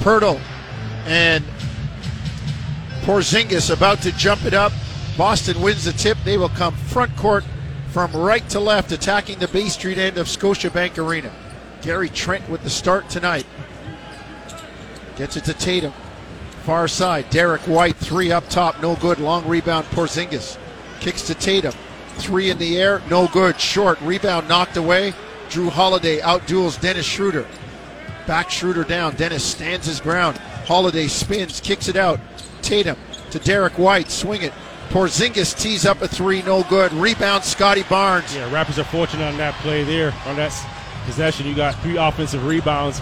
Poeltl 0.00 0.40
and 1.06 1.44
Porzingis 3.02 3.72
about 3.72 4.02
to 4.02 4.12
jump 4.12 4.44
it 4.44 4.54
up. 4.54 4.72
Boston 5.16 5.60
wins 5.60 5.84
the 5.84 5.92
tip. 5.92 6.16
They 6.24 6.38
will 6.38 6.48
come 6.48 6.74
front 6.74 7.14
court 7.16 7.44
from 7.90 8.12
right 8.12 8.48
to 8.50 8.60
left, 8.60 8.92
attacking 8.92 9.38
the 9.38 9.48
Bay 9.48 9.68
Street 9.68 9.98
end 9.98 10.16
of 10.16 10.26
Scotiabank 10.26 10.96
Arena. 10.98 11.32
Gary 11.82 12.08
Trent 12.08 12.48
with 12.48 12.62
the 12.62 12.70
start 12.70 13.08
tonight. 13.08 13.46
Gets 15.16 15.36
it 15.36 15.44
to 15.44 15.54
Tatum. 15.54 15.92
Far 16.64 16.88
side. 16.88 17.28
Derrick 17.30 17.62
White, 17.62 17.96
three 17.96 18.30
up 18.30 18.48
top, 18.48 18.80
no 18.80 18.96
good. 18.96 19.18
Long 19.18 19.46
rebound, 19.46 19.86
Porzingis. 19.86 20.56
Kicks 21.00 21.22
to 21.26 21.34
Tatum. 21.34 21.74
Three 22.16 22.50
in 22.50 22.58
the 22.58 22.78
air, 22.78 23.02
no 23.10 23.28
good. 23.28 23.58
Short. 23.58 24.00
Rebound 24.02 24.48
knocked 24.48 24.76
away. 24.76 25.14
Jrue 25.48 25.70
Holiday 25.70 26.20
outduels 26.20 26.80
Dennis 26.80 27.06
Schroeder. 27.06 27.46
Back 28.30 28.48
Schroeder 28.48 28.84
down. 28.84 29.16
Dennis 29.16 29.42
stands 29.42 29.88
his 29.88 30.00
ground. 30.00 30.38
Holiday 30.38 31.08
spins, 31.08 31.58
kicks 31.58 31.88
it 31.88 31.96
out. 31.96 32.20
Tatum 32.62 32.96
to 33.32 33.40
Derrick 33.40 33.76
White. 33.76 34.08
Swing 34.08 34.42
it. 34.42 34.52
Porzingis 34.90 35.60
tees 35.60 35.84
up 35.84 36.00
a 36.00 36.06
three, 36.06 36.40
no 36.42 36.62
good. 36.62 36.92
Rebound, 36.92 37.42
Scottie 37.42 37.82
Barnes. 37.82 38.32
Yeah, 38.32 38.48
Raptors 38.50 38.78
are 38.78 38.84
fortunate 38.84 39.24
on 39.24 39.36
that 39.38 39.54
play 39.54 39.82
there. 39.82 40.14
On 40.26 40.36
that 40.36 40.52
possession, 41.06 41.44
you 41.44 41.56
got 41.56 41.74
three 41.82 41.96
offensive 41.96 42.46
rebounds. 42.46 43.00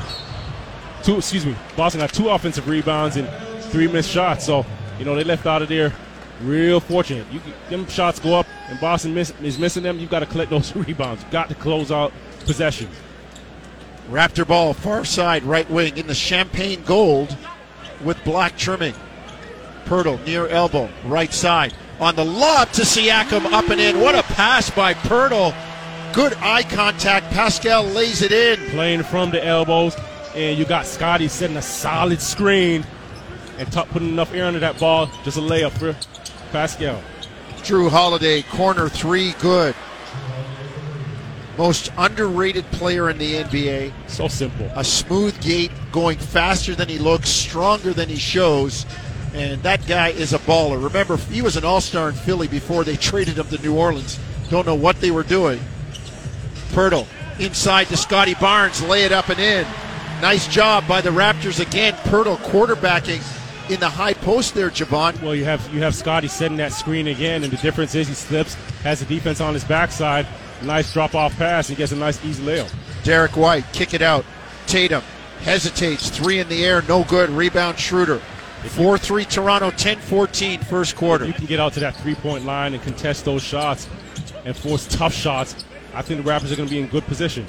Two, 1.03 1.19
excuse 1.19 1.45
me, 1.45 1.55
Boston 1.77 2.01
got 2.01 2.15
two 2.15 2.31
offensive 2.31 2.67
rebounds 2.67 3.17
and 3.17 3.29
three 3.65 3.87
missed 3.87 4.09
shots. 4.09 4.47
So, 4.47 4.65
you 4.99 5.05
know, 5.05 5.15
they 5.15 5.25
left 5.25 5.45
out 5.45 5.61
of 5.61 5.69
there 5.69 5.93
real 6.41 6.81
fortunate. 6.81 7.27
You 7.31 7.43
them 7.69 7.87
shots 7.89 8.19
go 8.19 8.35
up 8.35 8.47
and 8.71 8.81
Boston 8.81 9.13
miss, 9.13 9.35
is 9.43 9.59
missing 9.59 9.83
them. 9.83 9.99
You've 9.99 10.09
got 10.09 10.21
to 10.21 10.27
collect 10.27 10.49
those 10.49 10.75
rebounds. 10.89 11.23
You've 11.23 11.33
got 11.33 11.51
to 11.51 11.55
close 11.55 11.93
out 11.93 12.15
possessions. 12.47 12.97
Raptor 14.11 14.49
ball, 14.49 14.73
far 14.73 15.05
side, 15.05 15.43
right 15.43 15.69
wing 15.71 15.99
in 15.99 16.07
the 16.07 16.15
champagne 16.15 16.83
gold 16.85 17.37
with 18.03 18.23
black 18.25 18.57
trimming. 18.57 18.95
Poeltl 19.85 20.25
near 20.25 20.49
elbow, 20.49 20.89
right 21.05 21.33
side. 21.33 21.75
On 22.01 22.15
the 22.15 22.25
lob 22.25 22.71
to 22.73 22.83
Siakam, 22.83 23.53
up 23.53 23.69
and 23.69 23.81
in. 23.81 24.01
What 24.01 24.15
a 24.15 24.23
pass 24.23 24.71
by 24.71 24.95
Poeltl. 24.95 25.55
Good 26.15 26.35
eye 26.35 26.63
contact. 26.63 27.27
Pascal 27.33 27.85
lays 27.85 28.23
it 28.23 28.33
in. 28.33 28.71
Playing 28.71 29.03
from 29.03 29.31
the 29.31 29.45
elbows, 29.45 29.95
and 30.35 30.59
you 30.59 30.65
got 30.65 30.87
Scottie 30.87 31.29
setting 31.29 31.57
a 31.57 31.63
solid 31.63 32.23
screen 32.23 32.87
and 33.59 33.71
t- 33.71 33.85
putting 33.91 34.09
enough 34.09 34.33
air 34.33 34.47
under 34.47 34.61
that 34.61 34.79
ball. 34.79 35.11
Just 35.23 35.37
a 35.37 35.41
layup 35.41 35.73
for 35.73 35.95
Pascal. 36.51 37.03
Jrue 37.59 37.91
Holiday, 37.91 38.41
corner 38.43 38.89
three, 38.89 39.33
good. 39.41 39.75
Most 41.59 41.91
underrated 41.99 42.65
player 42.71 43.11
in 43.11 43.19
the 43.19 43.35
NBA. 43.35 43.93
So 44.07 44.29
simple. 44.29 44.71
A 44.77 44.85
smooth 44.85 45.39
gait, 45.43 45.73
going 45.91 46.17
faster 46.17 46.77
than 46.77 46.89
he 46.89 46.99
looks, 46.99 47.29
stronger 47.29 47.93
than 47.93 48.09
he 48.09 48.15
shows. 48.15 48.87
And 49.35 49.61
that 49.65 49.85
guy 49.89 50.11
is 50.11 50.33
a 50.33 50.39
baller. 50.39 50.83
Remember, 50.83 51.17
he 51.17 51.43
was 51.43 51.57
an 51.57 51.65
all 51.65 51.81
star 51.81 52.11
in 52.11 52.15
Philly 52.15 52.47
before 52.47 52.85
they 52.85 52.95
traded 52.95 53.39
him 53.39 53.49
to 53.49 53.61
New 53.61 53.77
Orleans. 53.77 54.21
Don't 54.51 54.67
know 54.67 54.77
what 54.77 55.01
they 55.01 55.11
were 55.11 55.25
doing. 55.25 55.61
Poeltl 56.71 57.07
inside 57.41 57.89
to 57.89 57.97
Scottie 57.97 58.35
Barnes, 58.35 58.81
lay 58.83 59.03
it 59.03 59.11
up 59.11 59.29
and 59.29 59.41
in. 59.41 59.67
Nice 60.23 60.47
job 60.47 60.87
by 60.87 61.01
the 61.01 61.11
Raptors 61.11 61.61
again. 61.61 61.95
Poeltl 62.05 62.37
quarterbacking 62.37 63.21
in 63.69 63.81
the 63.81 63.89
high 63.89 64.15
post 64.15 64.55
there, 64.55 64.71
Jevohn. 64.71 65.21
Well, 65.23 65.35
you 65.35 65.45
have 65.45 65.75
you 65.75 65.83
have 65.83 65.95
Scottie 65.95 66.29
setting 66.29 66.57
that 66.59 66.73
screen 66.73 67.09
again, 67.09 67.43
and 67.43 67.53
the 67.53 67.57
difference 67.57 67.97
is 67.97 68.07
he 68.07 68.15
slips, 68.15 68.55
has 68.83 69.01
the 69.01 69.07
defense 69.07 69.41
on 69.41 69.55
his 69.55 69.65
backside. 69.65 70.27
Nice 70.63 70.93
drop 70.93 71.15
off 71.15 71.37
pass, 71.37 71.69
He 71.69 71.75
gets 71.75 71.93
a 71.93 71.97
nice 71.97 72.25
easy 72.25 72.43
layup. 72.43 72.73
Derrick 73.05 73.37
White, 73.37 73.65
kick 73.73 73.95
it 73.95 74.03
out. 74.03 74.25
Tatum 74.67 75.03
hesitates, 75.41 76.11
three 76.11 76.41
in 76.41 76.49
the 76.49 76.65
air, 76.65 76.83
no 76.83 77.05
good. 77.05 77.31
Rebound 77.31 77.79
Schroeder. 77.79 78.21
4 78.67 78.99
3 78.99 79.25
Toronto, 79.25 79.71
10 79.71 79.99
14 80.01 80.61
first 80.61 80.97
quarter. 80.97 81.25
If 81.25 81.29
you 81.29 81.35
can 81.35 81.47
get 81.47 81.61
out 81.61 81.75
to 81.75 81.81
that 81.81 81.97
three 81.97 82.17
point 82.17 82.45
line 82.45 82.75
and 82.75 82.83
contest 82.83 83.25
those 83.25 83.43
shots 83.43 83.89
and 84.45 84.57
force 84.57 84.87
tough 84.89 85.15
shots, 85.15 85.65
I 85.95 86.03
think 86.03 86.25
the 86.25 86.29
Raptors 86.29 86.53
are 86.53 86.57
going 86.57 86.69
to 86.69 86.75
be 86.75 86.81
in 86.81 86.89
good 86.89 87.05
position. 87.05 87.47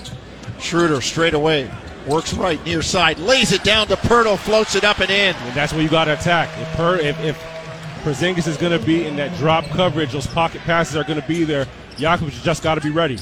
Schroeder 0.60 1.02
straight 1.02 1.34
away. 1.34 1.70
Works 2.08 2.34
right 2.34 2.64
near 2.66 2.82
side, 2.82 3.20
lays 3.20 3.52
it 3.52 3.64
down 3.64 3.88
to 3.88 3.96
Poeltl, 3.96 4.38
floats 4.38 4.76
it 4.76 4.84
up 4.84 5.00
and 5.00 5.10
in. 5.10 5.36
And 5.36 5.56
that's 5.56 5.74
where 5.74 5.82
you 5.82 5.90
got 5.90 6.06
to 6.06 6.14
attack. 6.14 6.50
If, 6.60 6.78
per, 6.78 6.96
if, 6.98 7.20
if 7.20 7.59
Porzingis 8.00 8.48
is 8.48 8.58
going 8.58 8.78
to 8.78 8.86
be 8.86 9.06
in 9.06 9.16
that 9.18 9.36
drop 9.38 9.66
coverage, 9.66 10.12
those 10.12 10.28
pocket 10.28 10.62
passes 10.62 10.96
are 10.96 11.04
going 11.04 11.20
to 11.22 11.28
be 11.28 11.44
there. 11.44 11.66
Jakovic 11.96 12.44
just 12.44 12.64
got 12.64 12.76
to 12.76 12.82
be 12.82 12.90
ready. 12.90 13.18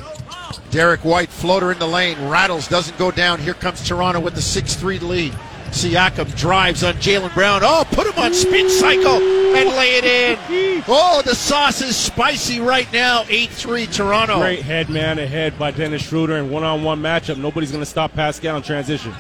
Derrick 0.70 1.04
White, 1.04 1.30
floater 1.30 1.72
in 1.72 1.80
the 1.80 1.88
lane, 1.88 2.30
rattles, 2.30 2.68
doesn't 2.68 2.98
go 2.98 3.10
down. 3.10 3.40
Here 3.40 3.54
comes 3.54 3.86
Toronto 3.86 4.20
with 4.20 4.36
the 4.36 4.42
6 4.42 4.76
3 4.76 5.00
lead. 5.00 5.34
Siakam 5.72 6.34
drives 6.38 6.84
on 6.84 6.94
Jaylen 6.96 7.34
Brown. 7.34 7.62
Oh, 7.64 7.84
put 7.92 8.08
him 8.08 8.18
on 8.18 8.34
spin 8.34 8.70
cycle 8.70 9.18
and 9.18 9.70
lay 9.70 9.98
it 9.98 10.06
in. 10.06 10.84
Oh, 10.88 11.22
the 11.26 11.36
sauce 11.36 11.82
is 11.82 11.96
spicy 11.96 12.60
right 12.60 12.92
now. 12.94 13.26
8 13.28 13.50
3 13.50 13.86
Toronto. 13.88 14.40
Great 14.40 14.62
head 14.62 14.90
man 14.90 15.20
ahead 15.20 15.58
by 15.60 15.72
Dennis 15.72 16.04
Schroeder 16.04 16.38
in 16.38 16.50
one 16.50 16.64
on 16.64 16.84
one 16.84 17.02
matchup. 17.02 17.38
Nobody's 17.38 17.72
going 17.72 17.84
to 17.84 17.90
stop 17.90 18.14
Pascal 18.14 18.58
in 18.58 18.64
transition. 18.64 19.14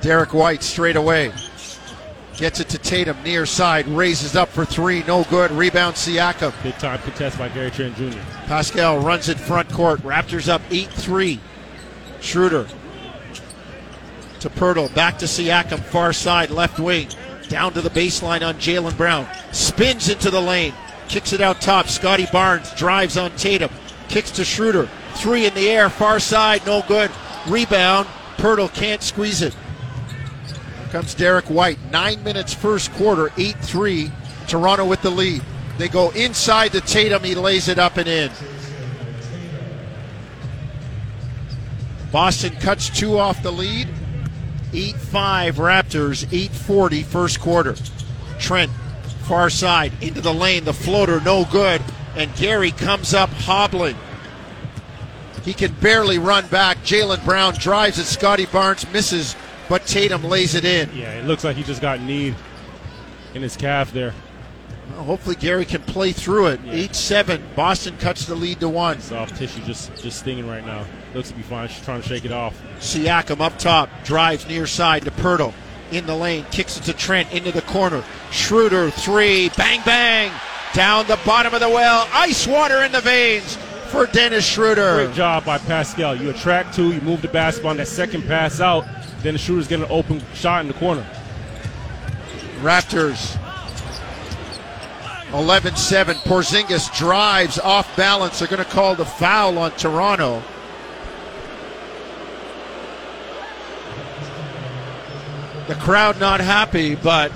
Derrick 0.00 0.34
White 0.34 0.62
straight 0.62 0.96
away. 0.96 1.32
Gets 2.38 2.60
it 2.60 2.68
to 2.68 2.78
Tatum 2.78 3.20
near 3.24 3.44
side, 3.46 3.88
raises 3.88 4.36
up 4.36 4.48
for 4.48 4.64
three, 4.64 5.02
no 5.02 5.24
good. 5.24 5.50
Rebound 5.50 5.96
Siakam. 5.96 6.54
Big 6.62 6.74
time 6.74 7.00
contest 7.00 7.36
by 7.36 7.48
Gary 7.48 7.72
Trent 7.72 7.96
Jr. 7.96 8.16
Pascal 8.46 9.00
runs 9.00 9.28
it 9.28 9.40
front 9.40 9.68
court. 9.72 10.00
Raptors 10.02 10.48
up 10.48 10.62
8 10.70 10.88
3. 10.88 11.40
Schroeder 12.20 12.66
to 14.40 14.50
Poeltl, 14.50 14.94
back 14.94 15.18
to 15.18 15.26
Siakam, 15.26 15.80
far 15.80 16.12
side, 16.12 16.50
left 16.50 16.78
wing, 16.78 17.08
down 17.48 17.72
to 17.74 17.80
the 17.80 17.90
baseline 17.90 18.46
on 18.46 18.54
Jaylen 18.56 18.96
Brown, 18.96 19.26
spins 19.52 20.08
into 20.08 20.30
the 20.30 20.40
lane, 20.40 20.74
kicks 21.08 21.32
it 21.32 21.40
out 21.40 21.60
top. 21.60 21.88
Scottie 21.88 22.28
Barnes 22.32 22.72
drives 22.74 23.16
on 23.16 23.30
Tatum, 23.32 23.70
kicks 24.08 24.30
to 24.32 24.44
Schroeder, 24.44 24.88
three 25.14 25.46
in 25.46 25.54
the 25.54 25.68
air, 25.68 25.90
far 25.90 26.20
side, 26.20 26.64
no 26.66 26.82
good. 26.86 27.10
Rebound, 27.48 28.06
Poeltl 28.36 28.72
can't 28.74 29.02
squeeze 29.02 29.42
it. 29.42 29.56
Comes 30.90 31.14
Derrick 31.14 31.46
White, 31.46 31.78
nine 31.90 32.22
minutes 32.22 32.54
first 32.54 32.92
quarter, 32.92 33.30
8 33.36 33.56
3. 33.56 34.10
Toronto 34.46 34.86
with 34.86 35.02
the 35.02 35.10
lead. 35.10 35.42
They 35.76 35.88
go 35.88 36.10
inside 36.10 36.72
to 36.72 36.80
Tatum, 36.80 37.22
he 37.22 37.34
lays 37.34 37.68
it 37.68 37.78
up 37.78 37.98
and 37.98 38.08
in. 38.08 38.30
Boston 42.10 42.54
cuts 42.56 42.88
two 42.88 43.18
off 43.18 43.42
the 43.42 43.52
lead. 43.52 43.88
8 44.72 44.96
5 44.96 45.56
Raptors, 45.56 46.24
840 46.24 47.02
first 47.02 47.40
quarter. 47.40 47.76
Trent, 48.38 48.72
far 49.24 49.50
side, 49.50 49.92
into 50.00 50.20
the 50.20 50.32
lane, 50.32 50.64
the 50.64 50.72
floater, 50.72 51.20
no 51.20 51.44
good. 51.44 51.82
And 52.16 52.34
Gary 52.36 52.70
comes 52.70 53.12
up 53.12 53.28
hobbling. 53.30 53.96
He 55.44 55.52
can 55.52 55.72
barely 55.74 56.18
run 56.18 56.46
back. 56.48 56.78
Jaylen 56.78 57.24
Brown 57.24 57.54
drives 57.54 57.98
it. 57.98 58.04
Scottie 58.04 58.46
Barnes 58.46 58.90
misses, 58.92 59.34
but 59.68 59.86
Tatum 59.86 60.24
lays 60.24 60.54
it 60.54 60.64
in. 60.64 60.90
Yeah, 60.94 61.12
it 61.12 61.24
looks 61.24 61.44
like 61.44 61.56
he 61.56 61.62
just 61.62 61.82
got 61.82 62.00
kneed 62.00 62.34
in 63.34 63.42
his 63.42 63.56
calf 63.56 63.92
there. 63.92 64.14
Well, 64.92 65.04
hopefully 65.04 65.36
Gary 65.36 65.64
can 65.64 65.82
play 65.82 66.12
through 66.12 66.48
it. 66.48 66.60
Yeah. 66.64 66.72
8 66.72 66.94
7. 66.94 67.42
Boston 67.54 67.96
cuts 67.98 68.24
the 68.26 68.34
lead 68.34 68.60
to 68.60 68.68
one. 68.68 69.00
Soft 69.00 69.36
tissue 69.36 69.62
just 69.64 69.94
just 70.02 70.20
stinging 70.20 70.48
right 70.48 70.64
now. 70.64 70.84
Looks 71.14 71.28
to 71.28 71.34
be 71.34 71.42
fine. 71.42 71.68
She's 71.68 71.84
trying 71.84 72.02
to 72.02 72.08
shake 72.08 72.24
it 72.24 72.32
off. 72.32 72.60
Siakam 72.78 73.40
up 73.40 73.58
top, 73.58 73.90
drives 74.04 74.48
near 74.48 74.66
side 74.66 75.04
to 75.04 75.10
Poeltl. 75.10 75.52
In 75.90 76.06
the 76.06 76.14
lane, 76.14 76.44
kicks 76.50 76.76
it 76.76 76.84
to 76.84 76.92
Trent 76.92 77.32
into 77.32 77.50
the 77.50 77.62
corner. 77.62 78.04
Schroeder, 78.30 78.90
three, 78.90 79.50
bang, 79.56 79.80
bang. 79.84 80.30
Down 80.74 81.06
the 81.06 81.18
bottom 81.24 81.54
of 81.54 81.60
the 81.60 81.68
well. 81.68 82.06
Ice 82.12 82.46
water 82.46 82.82
in 82.82 82.92
the 82.92 83.00
veins 83.00 83.56
for 83.88 84.06
Dennis 84.06 84.44
Schroeder. 84.44 85.06
Great 85.06 85.16
job 85.16 85.46
by 85.46 85.56
Pascal. 85.56 86.14
You 86.14 86.28
attract 86.30 86.74
two, 86.74 86.92
you 86.92 87.00
move 87.00 87.22
the 87.22 87.28
basketball 87.28 87.70
on 87.70 87.78
that 87.78 87.88
second 87.88 88.26
pass 88.26 88.60
out, 88.60 88.84
then 89.22 89.34
the 89.34 89.38
shooter's 89.38 89.68
getting 89.68 89.84
an 89.84 89.90
open 89.90 90.22
shot 90.34 90.60
in 90.62 90.68
the 90.68 90.74
corner. 90.74 91.06
Raptors 92.60 93.38
11 95.32 95.76
7. 95.76 96.16
Porzingis 96.18 96.96
drives 96.96 97.58
off 97.58 97.94
balance. 97.96 98.38
They're 98.38 98.48
going 98.48 98.64
to 98.64 98.70
call 98.70 98.94
the 98.94 99.04
foul 99.04 99.58
on 99.58 99.72
Toronto. 99.72 100.42
The 105.66 105.74
crowd 105.74 106.18
not 106.18 106.40
happy, 106.40 106.94
but 106.94 107.30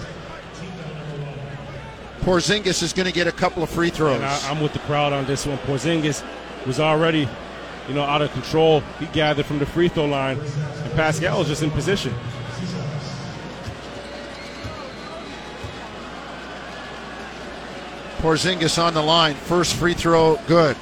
Porzingis 2.23 2.83
is 2.83 2.95
going 2.95 3.07
to 3.07 3.13
get 3.13 3.27
a 3.27 3.33
couple 3.33 3.63
of 3.63 3.69
free 3.69 3.91
throws. 3.91 4.23
I, 4.23 4.51
I'm 4.51 4.61
with 4.61 4.73
the 4.73 4.79
crowd 4.81 5.13
on 5.13 5.27
this 5.27 5.45
one. 5.45 5.59
Porzingis 5.59 6.25
was 6.67 6.81
already, 6.81 7.29
you 7.89 7.95
know, 7.95 8.03
out 8.03 8.23
of 8.23 8.33
control. 8.33 8.81
He 8.99 9.07
gathered 9.07 9.47
from 9.47 9.59
the 9.59 9.67
free 9.67 9.89
throw 9.89 10.07
line, 10.07 10.39
and 10.39 10.93
Pascal 10.93 11.39
was 11.39 11.49
just 11.49 11.63
in 11.63 11.71
position. 11.71 12.15
Porzingis 18.19 18.81
on 18.81 18.95
the 18.95 19.03
line. 19.03 19.35
First 19.35 19.75
free 19.75 19.95
throw, 19.95 20.37
good. 20.47 20.77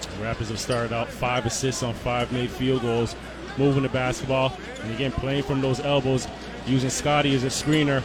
The 0.00 0.24
Raptors 0.24 0.48
have 0.48 0.58
started 0.58 0.92
out 0.92 1.08
five 1.08 1.46
assists 1.46 1.84
on 1.84 1.94
five 1.94 2.32
made 2.32 2.50
field 2.50 2.82
goals. 2.82 3.14
moving 3.58 3.82
the 3.82 3.88
basketball, 3.88 4.56
and 4.82 4.92
again 4.92 5.12
playing 5.12 5.42
from 5.42 5.60
those 5.60 5.80
elbows, 5.80 6.26
using 6.66 6.90
Scottie 6.90 7.34
as 7.34 7.44
a 7.44 7.48
screener. 7.48 8.02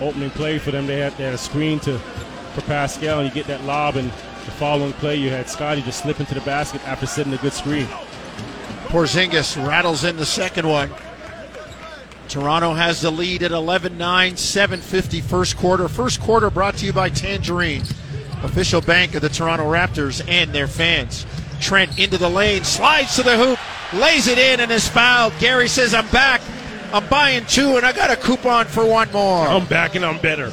Opening 0.00 0.30
play 0.30 0.58
for 0.58 0.70
them, 0.70 0.86
they 0.86 0.98
had, 0.98 1.12
they 1.16 1.24
had 1.24 1.34
a 1.34 1.38
screen 1.38 1.80
to 1.80 1.98
for 2.54 2.60
Pascal, 2.62 3.20
and 3.20 3.28
you 3.28 3.34
get 3.34 3.46
that 3.46 3.64
lob, 3.64 3.96
and 3.96 4.10
the 4.48 4.54
following 4.54 4.94
play 4.94 5.14
you 5.14 5.28
had 5.28 5.46
Scottie 5.46 5.82
just 5.82 6.00
slip 6.00 6.20
into 6.20 6.32
the 6.32 6.40
basket 6.40 6.80
after 6.88 7.04
setting 7.04 7.34
a 7.34 7.36
good 7.36 7.52
screen. 7.52 7.86
Porzingis 8.86 9.62
rattles 9.66 10.04
in 10.04 10.16
the 10.16 10.24
second 10.24 10.66
one. 10.66 10.90
Toronto 12.28 12.72
has 12.72 13.02
the 13.02 13.10
lead 13.10 13.42
at 13.42 13.50
11 13.50 13.98
9, 13.98 14.36
750 14.38 15.20
first 15.20 15.58
quarter. 15.58 15.86
First 15.86 16.20
quarter 16.20 16.48
brought 16.48 16.76
to 16.78 16.86
you 16.86 16.94
by 16.94 17.10
Tangerine, 17.10 17.82
official 18.42 18.80
bank 18.80 19.14
of 19.14 19.20
the 19.20 19.28
Toronto 19.28 19.70
Raptors 19.70 20.26
and 20.26 20.50
their 20.52 20.66
fans. 20.66 21.26
Trent 21.60 21.98
into 21.98 22.16
the 22.16 22.30
lane, 22.30 22.64
slides 22.64 23.16
to 23.16 23.22
the 23.22 23.36
hoop, 23.36 23.58
lays 24.00 24.28
it 24.28 24.38
in, 24.38 24.60
and 24.60 24.70
is 24.70 24.88
fouled. 24.88 25.34
Gary 25.40 25.68
says, 25.68 25.92
I'm 25.92 26.08
back. 26.08 26.40
I'm 26.94 27.06
buying 27.08 27.44
two, 27.44 27.76
and 27.76 27.84
I 27.84 27.92
got 27.92 28.10
a 28.10 28.16
coupon 28.16 28.64
for 28.64 28.86
one 28.86 29.12
more. 29.12 29.46
I'm 29.46 29.66
back 29.66 29.94
and 29.94 30.06
I'm 30.06 30.18
better. 30.22 30.50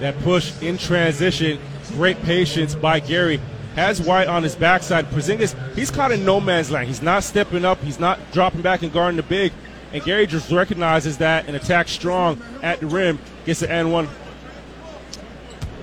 That 0.00 0.18
push 0.20 0.60
in 0.60 0.76
transition, 0.76 1.60
great 1.98 2.22
patience 2.22 2.76
by 2.76 3.00
Gary. 3.00 3.40
Has 3.74 4.00
White 4.00 4.28
on 4.28 4.44
his 4.44 4.54
backside. 4.54 5.06
Porzingis, 5.10 5.56
he's 5.74 5.90
caught 5.90 6.12
in 6.12 6.24
no 6.24 6.40
man's 6.40 6.70
land. 6.70 6.86
He's 6.86 7.02
not 7.02 7.24
stepping 7.24 7.64
up. 7.64 7.80
He's 7.82 7.98
not 7.98 8.20
dropping 8.30 8.62
back 8.62 8.82
and 8.82 8.92
guarding 8.92 9.16
the 9.16 9.24
big. 9.24 9.52
And 9.92 10.00
Gary 10.04 10.28
just 10.28 10.52
recognizes 10.52 11.18
that 11.18 11.48
and 11.48 11.56
attacks 11.56 11.90
strong 11.90 12.40
at 12.62 12.78
the 12.78 12.86
rim. 12.86 13.18
Gets 13.46 13.60
the 13.60 13.70
N 13.70 13.90
one. 13.90 14.08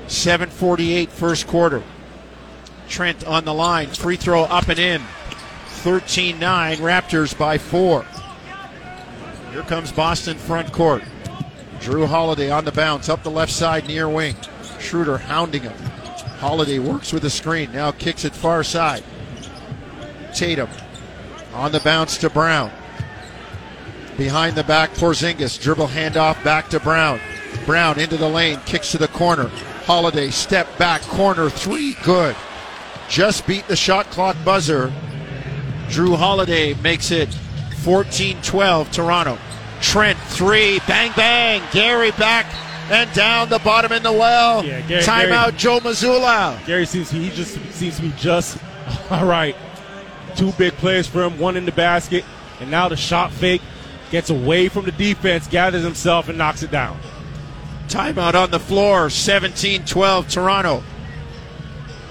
748 0.08 1.10
first 1.10 1.48
quarter. 1.48 1.84
Trent 2.88 3.26
on 3.26 3.44
the 3.44 3.54
line. 3.54 3.88
Free 3.90 4.16
throw 4.16 4.44
up 4.44 4.70
and 4.70 4.80
in. 4.80 5.02
13 5.68 6.40
9. 6.40 6.78
Raptors 6.78 7.38
by 7.38 7.58
four. 7.58 8.06
Here 9.52 9.64
comes 9.64 9.92
Boston 9.92 10.38
front 10.38 10.72
court. 10.72 11.04
Jrue 11.80 12.08
Holiday 12.08 12.50
on 12.52 12.64
the 12.64 12.72
bounce 12.72 13.10
up 13.10 13.22
the 13.24 13.30
left 13.30 13.52
side 13.52 13.86
near 13.86 14.08
wing. 14.08 14.38
Schroeder 14.80 15.18
hounding 15.18 15.64
him. 15.64 15.74
Holiday 16.46 16.78
works 16.78 17.12
with 17.12 17.24
the 17.24 17.30
screen. 17.32 17.72
Now 17.72 17.90
kicks 17.90 18.24
it 18.24 18.36
far 18.36 18.64
side. 18.64 19.04
Tatum 20.32 20.70
on 21.56 21.72
the 21.72 21.80
bounce 21.80 22.20
to 22.20 22.30
Brown. 22.30 22.72
Behind 24.16 24.56
the 24.56 24.64
back, 24.64 24.92
Porzingis. 24.92 25.60
Dribble 25.60 25.88
handoff 25.88 26.42
back 26.44 26.70
to 26.70 26.80
Brown. 26.80 27.20
Brown 27.66 28.00
into 28.00 28.16
the 28.16 28.30
lane, 28.30 28.60
kicks 28.68 28.92
to 28.92 29.00
the 29.00 29.08
corner. 29.08 29.48
Holiday 29.86 30.30
step 30.30 30.68
back, 30.78 31.02
corner 31.02 31.50
three, 31.50 31.96
good. 32.04 32.36
Just 33.10 33.48
beat 33.48 33.68
the 33.68 33.76
shot 33.76 34.06
clock 34.12 34.38
buzzer. 34.46 34.94
Jrue 35.88 36.16
Holiday 36.16 36.76
makes 36.76 37.10
it 37.10 37.34
14 37.82 38.40
12 38.44 38.92
Toronto. 38.92 39.40
Trent 39.82 40.20
three, 40.20 40.80
bang 40.88 41.12
bang. 41.16 41.64
Gary 41.72 42.12
back 42.12 42.46
and 42.90 43.12
down 43.14 43.50
the 43.50 43.60
bottom 43.60 43.92
in 43.92 44.04
the 44.04 44.12
well. 44.12 44.64
Yeah, 44.66 44.82
Gary- 44.82 45.02
Timeout, 45.04 45.30
Gary- 45.30 45.58
Joe 45.58 45.80
Mazzulla. 45.80 46.66
Gary 46.66 46.86
seems 46.86 47.10
he 47.12 47.30
just 47.32 47.54
seems 47.74 47.96
to 47.98 48.02
be 48.04 48.14
just 48.18 48.58
all 49.10 49.26
right. 49.26 49.56
Two 50.36 50.52
big 50.54 50.74
plays 50.74 51.08
for 51.08 51.24
him, 51.24 51.40
one 51.40 51.56
in 51.56 51.66
the 51.66 51.72
basket, 51.72 52.26
and 52.60 52.70
now 52.70 52.90
the 52.90 52.98
shot 52.98 53.32
fake 53.32 53.62
gets 54.12 54.30
away 54.30 54.68
from 54.68 54.86
the 54.86 54.92
defense, 54.92 55.48
gathers 55.48 55.84
himself, 55.84 56.28
and 56.30 56.38
knocks 56.38 56.62
it 56.62 56.72
down. 56.72 57.00
Timeout 57.88 58.34
on 58.36 58.52
the 58.52 58.60
floor, 58.60 59.10
17 59.10 59.86
12 59.86 60.28
Toronto. 60.28 60.84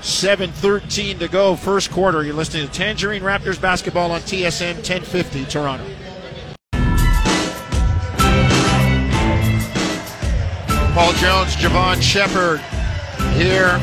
7.13 0.00 1.18
to 1.20 1.28
go, 1.28 1.56
first 1.56 1.90
quarter. 1.90 2.22
You're 2.22 2.34
listening 2.34 2.66
to 2.66 2.72
Tangerine 2.72 3.22
Raptors 3.22 3.58
basketball 3.60 4.10
on 4.10 4.20
TSN 4.20 4.74
1050 4.76 5.46
Toronto. 5.46 5.84
Paul 10.94 11.12
Jones, 11.14 11.56
Jevohn 11.56 12.00
Shepherd 12.00 12.60
here 13.34 13.80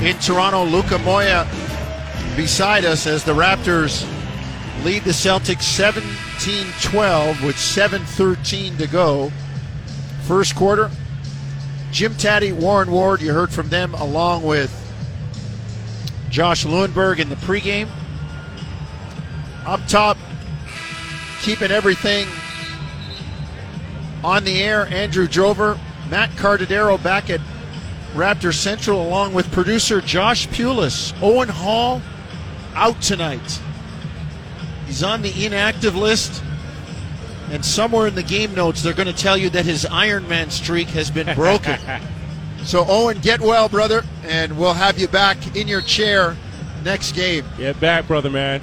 in 0.00 0.16
Toronto. 0.20 0.62
Luca 0.62 0.96
Moya 0.98 1.44
beside 2.36 2.84
us 2.84 3.08
as 3.08 3.24
the 3.24 3.32
Raptors 3.32 4.06
lead 4.84 5.02
the 5.02 5.10
Celtics 5.10 5.62
17 5.62 6.66
12 6.82 7.42
with 7.42 7.56
7.13 7.56 8.78
to 8.78 8.86
go. 8.86 9.32
First 10.22 10.54
quarter. 10.54 10.88
Jim 11.90 12.14
Taddy, 12.14 12.52
Warren 12.52 12.92
Ward, 12.92 13.20
you 13.22 13.32
heard 13.32 13.50
from 13.50 13.68
them 13.68 13.94
along 13.94 14.44
with 14.44 14.70
Josh 16.30 16.64
Lewenberg 16.64 17.18
in 17.18 17.28
the 17.28 17.34
pregame. 17.34 17.88
Up 19.64 19.80
top, 19.88 20.16
keeping 21.42 21.72
everything 21.72 22.28
on 24.22 24.44
the 24.44 24.62
air, 24.62 24.86
Andrew 24.86 25.26
Drover, 25.26 25.76
Matt 26.10 26.30
Cardadero 26.30 27.02
back 27.02 27.30
at 27.30 27.40
Raptor 28.14 28.54
Central, 28.54 29.02
along 29.02 29.34
with 29.34 29.50
producer 29.52 30.00
Josh 30.00 30.48
Pulis. 30.48 31.14
Owen 31.22 31.48
Hall 31.48 32.00
out 32.74 33.00
tonight. 33.02 33.60
He's 34.86 35.02
on 35.02 35.22
the 35.22 35.44
inactive 35.44 35.96
list. 35.96 36.42
And 37.50 37.64
somewhere 37.64 38.08
in 38.08 38.14
the 38.14 38.22
game 38.22 38.54
notes, 38.54 38.82
they're 38.82 38.92
going 38.92 39.06
to 39.06 39.12
tell 39.12 39.36
you 39.36 39.50
that 39.50 39.64
his 39.64 39.84
Ironman 39.84 40.50
streak 40.50 40.88
has 40.88 41.10
been 41.10 41.32
broken. 41.36 41.78
so, 42.64 42.84
Owen, 42.88 43.18
get 43.20 43.40
well, 43.40 43.68
brother, 43.68 44.02
and 44.24 44.58
we'll 44.58 44.74
have 44.74 44.98
you 44.98 45.06
back 45.06 45.56
in 45.56 45.68
your 45.68 45.80
chair 45.80 46.36
next 46.84 47.12
game. 47.12 47.44
Get 47.56 47.78
back, 47.78 48.08
brother 48.08 48.30
man. 48.30 48.62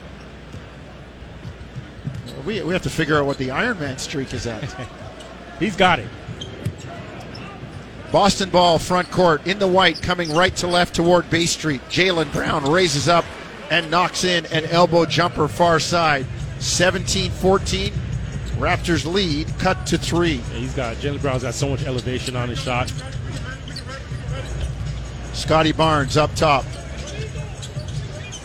We, 2.45 2.61
we 2.61 2.73
have 2.73 2.83
to 2.83 2.89
figure 2.89 3.17
out 3.17 3.25
what 3.25 3.37
the 3.37 3.49
Ironman 3.49 3.99
streak 3.99 4.33
is 4.33 4.47
at. 4.47 4.75
He's 5.59 5.77
got 5.77 5.99
it. 5.99 6.07
Boston 8.13 8.51
ball 8.51 8.77
front 8.77 9.09
court 9.09 9.47
in 9.47 9.57
the 9.57 9.67
white, 9.67 9.99
coming 10.03 10.31
right 10.35 10.55
to 10.57 10.67
left 10.67 10.93
toward 10.93 11.27
Bay 11.31 11.47
Street. 11.47 11.81
Jaylen 11.89 12.31
Brown 12.31 12.63
raises 12.71 13.09
up 13.09 13.25
and 13.71 13.89
knocks 13.89 14.23
in 14.23 14.45
an 14.45 14.65
elbow 14.65 15.07
jumper 15.07 15.47
far 15.47 15.79
side. 15.79 16.27
17 16.59 17.31
14. 17.31 17.91
Raptors 18.59 19.11
lead, 19.11 19.47
cut 19.57 19.87
to 19.87 19.97
three. 19.97 20.35
Yeah, 20.35 20.59
he's 20.59 20.75
got 20.75 20.95
Jaylen 20.97 21.19
Brown's 21.21 21.41
got 21.41 21.55
so 21.55 21.67
much 21.67 21.85
elevation 21.87 22.35
on 22.35 22.49
his 22.49 22.59
shot. 22.59 22.93
Scottie 25.33 25.71
Barnes 25.71 26.15
up 26.15 26.35
top. 26.35 26.65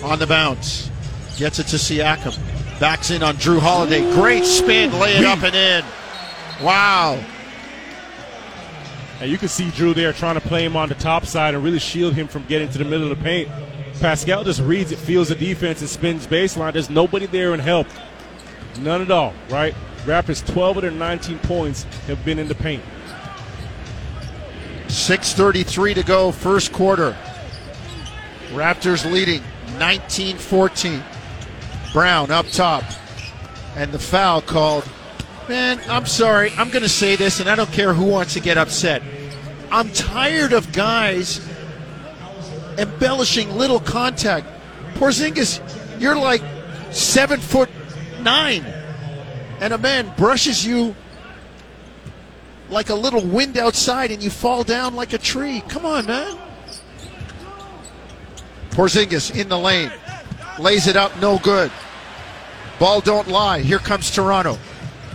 On 0.03 0.19
the 0.19 0.27
bounce. 0.27 0.91
Gets 1.37 1.59
it 1.59 1.67
to 1.67 1.77
Siakam. 1.77 2.39
Backs 2.81 3.11
in 3.11 3.23
on 3.23 3.37
Jrue 3.37 3.61
Holiday. 3.61 4.01
Great 4.15 4.47
spin. 4.47 4.99
Lay 4.99 5.19
it 5.19 5.27
up 5.27 5.43
and 5.43 5.55
in. 5.55 5.85
Wow. 6.65 7.23
And 9.21 9.31
you 9.31 9.39
can 9.39 9.49
see 9.49 9.65
Jrue 9.67 9.95
there 9.95 10.13
trying 10.13 10.35
to 10.35 10.41
play 10.41 10.65
him 10.65 10.77
on 10.77 10.89
the 10.89 10.95
top 10.95 11.27
side 11.27 11.55
and 11.55 11.65
really 11.65 11.81
shield 11.81 12.15
him 12.15 12.29
from 12.29 12.45
getting 12.45 12.69
to 12.71 12.79
the 12.79 12.85
middle 12.85 13.11
of 13.11 13.19
the 13.19 13.25
paint. 13.25 13.49
Pascal 14.01 14.45
just 14.45 14.61
reads 14.61 14.93
it, 14.93 14.99
feels 14.99 15.29
the 15.29 15.35
defense, 15.35 15.81
and 15.81 15.91
spins 15.91 16.27
baseline. 16.27 16.73
There's 16.73 16.89
nobody 16.89 17.27
there 17.27 17.53
in 17.53 17.61
help. 17.61 17.89
None 18.81 19.03
at 19.03 19.11
all, 19.11 19.35
right? 19.51 19.75
Raptors 20.05 20.47
12 20.47 20.77
of 20.77 20.83
their 20.83 20.91
19 20.93 21.39
points 21.41 21.83
have 22.07 22.25
been 22.25 22.39
in 22.39 22.47
the 22.47 22.55
paint. 22.55 22.83
6.33 24.87 25.97
to 25.97 26.03
go, 26.05 26.31
first 26.31 26.73
quarter. 26.73 27.17
Raptors 28.51 29.11
leading 29.11 29.43
19 29.79 30.39
14. 30.39 31.03
Brown 31.93 32.31
up 32.31 32.47
top. 32.47 32.85
And 33.77 33.93
the 33.93 33.99
foul 33.99 34.41
called. 34.41 34.89
Man, 35.49 35.81
I'm 35.89 36.05
sorry. 36.05 36.53
I'm 36.59 36.69
going 36.69 36.83
to 36.83 36.89
say 36.89 37.17
this, 37.17 37.41
and 37.41 37.49
I 37.49 37.55
don't 37.55 37.73
care 37.73 37.95
who 37.95 38.05
wants 38.05 38.35
to 38.35 38.41
get 38.41 38.59
upset. 38.59 39.03
I'm 39.71 39.91
tired 39.91 40.53
of 40.53 40.73
guys 40.73 41.41
embellishing 42.77 43.57
little 43.57 43.81
contact. 43.81 44.47
Porzingis, 44.95 45.61
you're 46.01 46.17
like 46.17 46.43
seven 46.91 47.41
foot 47.41 47.71
nine, 48.21 48.65
and 49.61 49.73
a 49.73 49.79
man 49.79 50.13
brushes 50.17 50.67
you 50.67 50.95
like 52.71 52.91
a 52.91 52.95
little 52.95 53.25
wind 53.25 53.57
outside 53.57 54.11
and 54.11 54.23
you 54.23 54.29
fall 54.29 54.63
down 54.63 54.95
like 54.95 55.15
a 55.15 55.19
tree. 55.19 55.63
Come 55.69 55.87
on, 55.87 56.07
man. 56.07 56.39
Porzingis 58.71 59.35
in 59.35 59.49
the 59.49 59.59
lane. 59.59 59.91
Lays 60.59 60.87
it 60.87 60.97
up, 60.97 61.19
no 61.21 61.39
good. 61.39 61.71
Ball 62.79 63.01
don't 63.01 63.29
lie. 63.29 63.61
Here 63.61 63.79
comes 63.79 64.11
Toronto. 64.11 64.59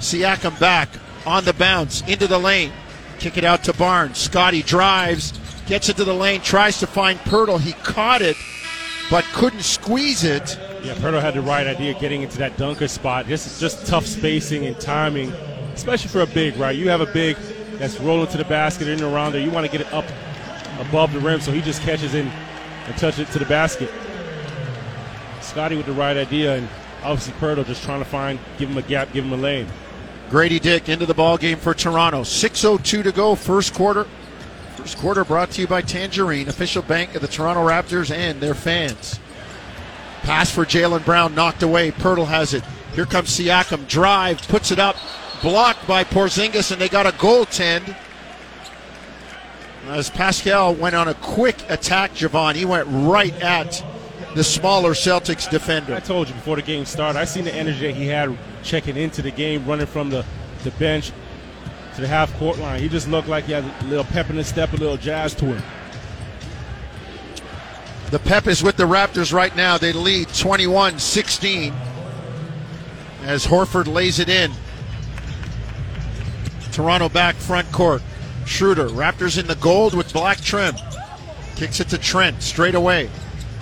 Siakam 0.03 0.59
back 0.59 0.89
on 1.25 1.45
the 1.45 1.53
bounce 1.53 2.01
into 2.07 2.27
the 2.27 2.37
lane. 2.37 2.71
Kick 3.19 3.37
it 3.37 3.43
out 3.43 3.63
to 3.63 3.73
Barnes. 3.73 4.17
Scottie 4.17 4.63
drives, 4.63 5.33
gets 5.65 5.89
into 5.89 6.03
the 6.03 6.13
lane, 6.13 6.41
tries 6.41 6.79
to 6.79 6.87
find 6.87 7.19
Poeltl. 7.19 7.59
He 7.59 7.73
caught 7.73 8.21
it, 8.21 8.35
but 9.09 9.23
couldn't 9.33 9.63
squeeze 9.63 10.23
it. 10.23 10.57
Yeah, 10.83 10.93
Poeltl 10.95 11.21
had 11.21 11.33
the 11.33 11.41
right 11.41 11.65
idea 11.65 11.93
getting 11.99 12.21
into 12.21 12.37
that 12.39 12.57
dunker 12.57 12.87
spot. 12.87 13.27
This 13.27 13.47
is 13.47 13.59
just 13.59 13.87
tough 13.87 14.05
spacing 14.05 14.65
and 14.65 14.77
timing, 14.79 15.31
especially 15.73 16.09
for 16.09 16.21
a 16.21 16.27
big, 16.27 16.57
right? 16.57 16.75
You 16.75 16.89
have 16.89 17.01
a 17.01 17.05
big 17.05 17.37
that's 17.77 17.99
rolling 17.99 18.27
to 18.27 18.37
the 18.37 18.45
basket 18.45 18.87
in 18.87 19.01
around 19.01 19.31
there. 19.31 19.41
You 19.41 19.51
want 19.51 19.65
to 19.65 19.71
get 19.71 19.81
it 19.81 19.93
up 19.93 20.05
above 20.79 21.13
the 21.13 21.19
rim, 21.19 21.39
so 21.39 21.51
he 21.51 21.61
just 21.61 21.81
catches 21.83 22.13
in 22.13 22.27
and 22.27 22.97
touches 22.97 23.19
it 23.19 23.31
to 23.31 23.39
the 23.39 23.45
basket. 23.45 23.89
Scottie 25.41 25.77
with 25.77 25.85
the 25.85 25.93
right 25.93 26.17
idea, 26.17 26.57
and 26.57 26.67
obviously 27.03 27.33
Poeltl 27.33 27.65
just 27.65 27.83
trying 27.83 27.99
to 27.99 28.05
find, 28.05 28.39
give 28.57 28.69
him 28.69 28.77
a 28.77 28.81
gap, 28.81 29.13
give 29.13 29.23
him 29.23 29.33
a 29.33 29.37
lane. 29.37 29.67
Gradey 30.33 30.59
Dick 30.59 30.89
into 30.89 31.05
the 31.05 31.13
ball 31.13 31.37
game 31.37 31.59
for 31.59 31.75
Toronto. 31.75 32.23
6:02 32.23 33.03
to 33.03 33.11
go, 33.11 33.35
first 33.35 33.75
quarter. 33.75 34.07
First 34.77 34.97
quarter 34.97 35.23
brought 35.23 35.51
to 35.51 35.61
you 35.61 35.67
by 35.67 35.83
Tangerine, 35.83 36.49
official 36.49 36.81
bank 36.81 37.13
of 37.13 37.21
the 37.21 37.27
Toronto 37.27 37.61
Raptors 37.63 38.09
and 38.09 38.41
their 38.41 38.55
fans. 38.55 39.19
Pass 40.23 40.49
for 40.49 40.65
Jaylen 40.65 41.05
Brown, 41.05 41.35
knocked 41.35 41.61
away. 41.61 41.91
Poeltl 41.91 42.25
has 42.25 42.55
it. 42.55 42.63
Here 42.95 43.05
comes 43.05 43.29
Siakam, 43.29 43.87
drive, 43.87 44.41
puts 44.47 44.71
it 44.71 44.79
up, 44.79 44.95
blocked 45.43 45.85
by 45.85 46.03
Porzingis, 46.03 46.71
and 46.71 46.81
they 46.81 46.89
got 46.89 47.05
a 47.05 47.11
goaltend. 47.11 47.95
As 49.87 50.09
Pascal 50.09 50.73
went 50.73 50.95
on 50.95 51.07
a 51.07 51.13
quick 51.13 51.57
attack, 51.69 52.15
Jevohn, 52.15 52.55
he 52.55 52.65
went 52.65 52.87
right 52.89 53.39
at 53.39 53.83
the 54.35 54.43
smaller 54.43 54.91
Celtics 54.91 55.49
defender. 55.49 55.93
I 55.93 55.99
told 55.99 56.27
you 56.27 56.33
before 56.33 56.55
the 56.55 56.61
game 56.61 56.85
started, 56.85 57.19
I 57.19 57.25
seen 57.25 57.45
the 57.45 57.53
energy 57.53 57.87
that 57.87 57.95
he 57.95 58.07
had 58.07 58.35
checking 58.63 58.97
into 58.97 59.21
the 59.21 59.31
game, 59.31 59.65
running 59.65 59.85
from 59.85 60.09
the, 60.09 60.25
the 60.63 60.71
bench 60.71 61.11
to 61.95 62.01
the 62.01 62.07
half 62.07 62.33
court 62.37 62.57
line. 62.57 62.81
He 62.81 62.89
just 62.89 63.07
looked 63.07 63.27
like 63.27 63.45
he 63.45 63.51
had 63.51 63.63
a 63.63 63.85
little 63.85 64.05
pep 64.05 64.29
in 64.29 64.37
his 64.37 64.47
step, 64.47 64.73
a 64.73 64.77
little 64.77 64.97
jazz 64.97 65.35
to 65.35 65.45
him. 65.45 65.63
The 68.09 68.19
pep 68.19 68.47
is 68.47 68.63
with 68.63 68.77
the 68.77 68.83
Raptors 68.83 69.33
right 69.33 69.55
now. 69.55 69.77
They 69.77 69.91
lead 69.91 70.27
21 70.29 70.99
16 70.99 71.73
as 73.23 73.45
Horford 73.45 73.87
lays 73.87 74.19
it 74.19 74.29
in. 74.29 74.51
Toronto 76.71 77.09
back 77.09 77.35
front 77.35 77.71
court. 77.71 78.01
Schroeder, 78.45 78.89
Raptors 78.89 79.39
in 79.39 79.47
the 79.47 79.55
gold 79.55 79.93
with 79.93 80.11
black 80.11 80.41
trim. 80.41 80.75
Kicks 81.55 81.79
it 81.79 81.89
to 81.89 81.97
Trent 81.97 82.41
straight 82.41 82.75
away. 82.75 83.09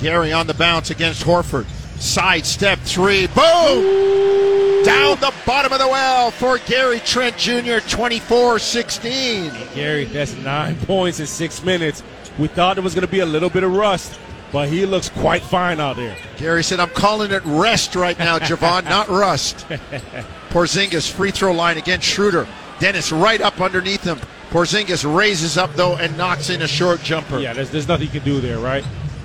Gary 0.01 0.33
on 0.33 0.47
the 0.47 0.53
bounce 0.53 0.89
against 0.89 1.23
Horford. 1.23 1.65
Side 1.99 2.45
step 2.45 2.79
three. 2.79 3.27
Boom! 3.27 4.83
Down 4.83 5.19
the 5.19 5.31
bottom 5.45 5.71
of 5.71 5.77
the 5.77 5.87
well 5.87 6.31
for 6.31 6.57
Gary 6.57 6.99
Trent 7.01 7.37
Jr. 7.37 7.77
24 7.87 8.57
16. 8.57 9.51
Gary, 9.75 10.05
that's 10.05 10.35
nine 10.37 10.75
points 10.87 11.19
in 11.19 11.27
six 11.27 11.63
minutes. 11.63 12.01
We 12.39 12.47
thought 12.47 12.77
there 12.77 12.83
was 12.83 12.95
going 12.95 13.05
to 13.05 13.11
be 13.11 13.19
a 13.19 13.25
little 13.25 13.51
bit 13.51 13.63
of 13.63 13.75
rust, 13.75 14.19
but 14.51 14.69
he 14.69 14.87
looks 14.87 15.09
quite 15.09 15.43
fine 15.43 15.79
out 15.79 15.97
there. 15.97 16.17
Gary 16.37 16.63
said, 16.63 16.79
I'm 16.79 16.89
calling 16.89 17.29
it 17.29 17.43
rest 17.45 17.95
right 17.95 18.17
now, 18.17 18.39
Jevohn, 18.39 18.85
not 18.85 19.07
rust. 19.09 19.67
Porzingis 20.49 21.11
free 21.11 21.29
throw 21.29 21.53
line 21.53 21.77
against 21.77 22.07
Schroeder. 22.07 22.47
Dennis 22.79 23.11
right 23.11 23.39
up 23.39 23.61
underneath 23.61 24.03
him. 24.03 24.19
Porzingis 24.49 25.05
raises 25.15 25.57
up 25.57 25.71
though 25.75 25.95
and 25.97 26.17
knocks 26.17 26.49
in 26.49 26.63
a 26.63 26.67
short 26.67 27.03
jumper. 27.03 27.37
Yeah, 27.37 27.53
there's, 27.53 27.69
there's 27.69 27.87
nothing 27.87 28.07
you 28.07 28.11
can 28.11 28.23
do 28.23 28.41
there, 28.41 28.57
right? 28.57 28.83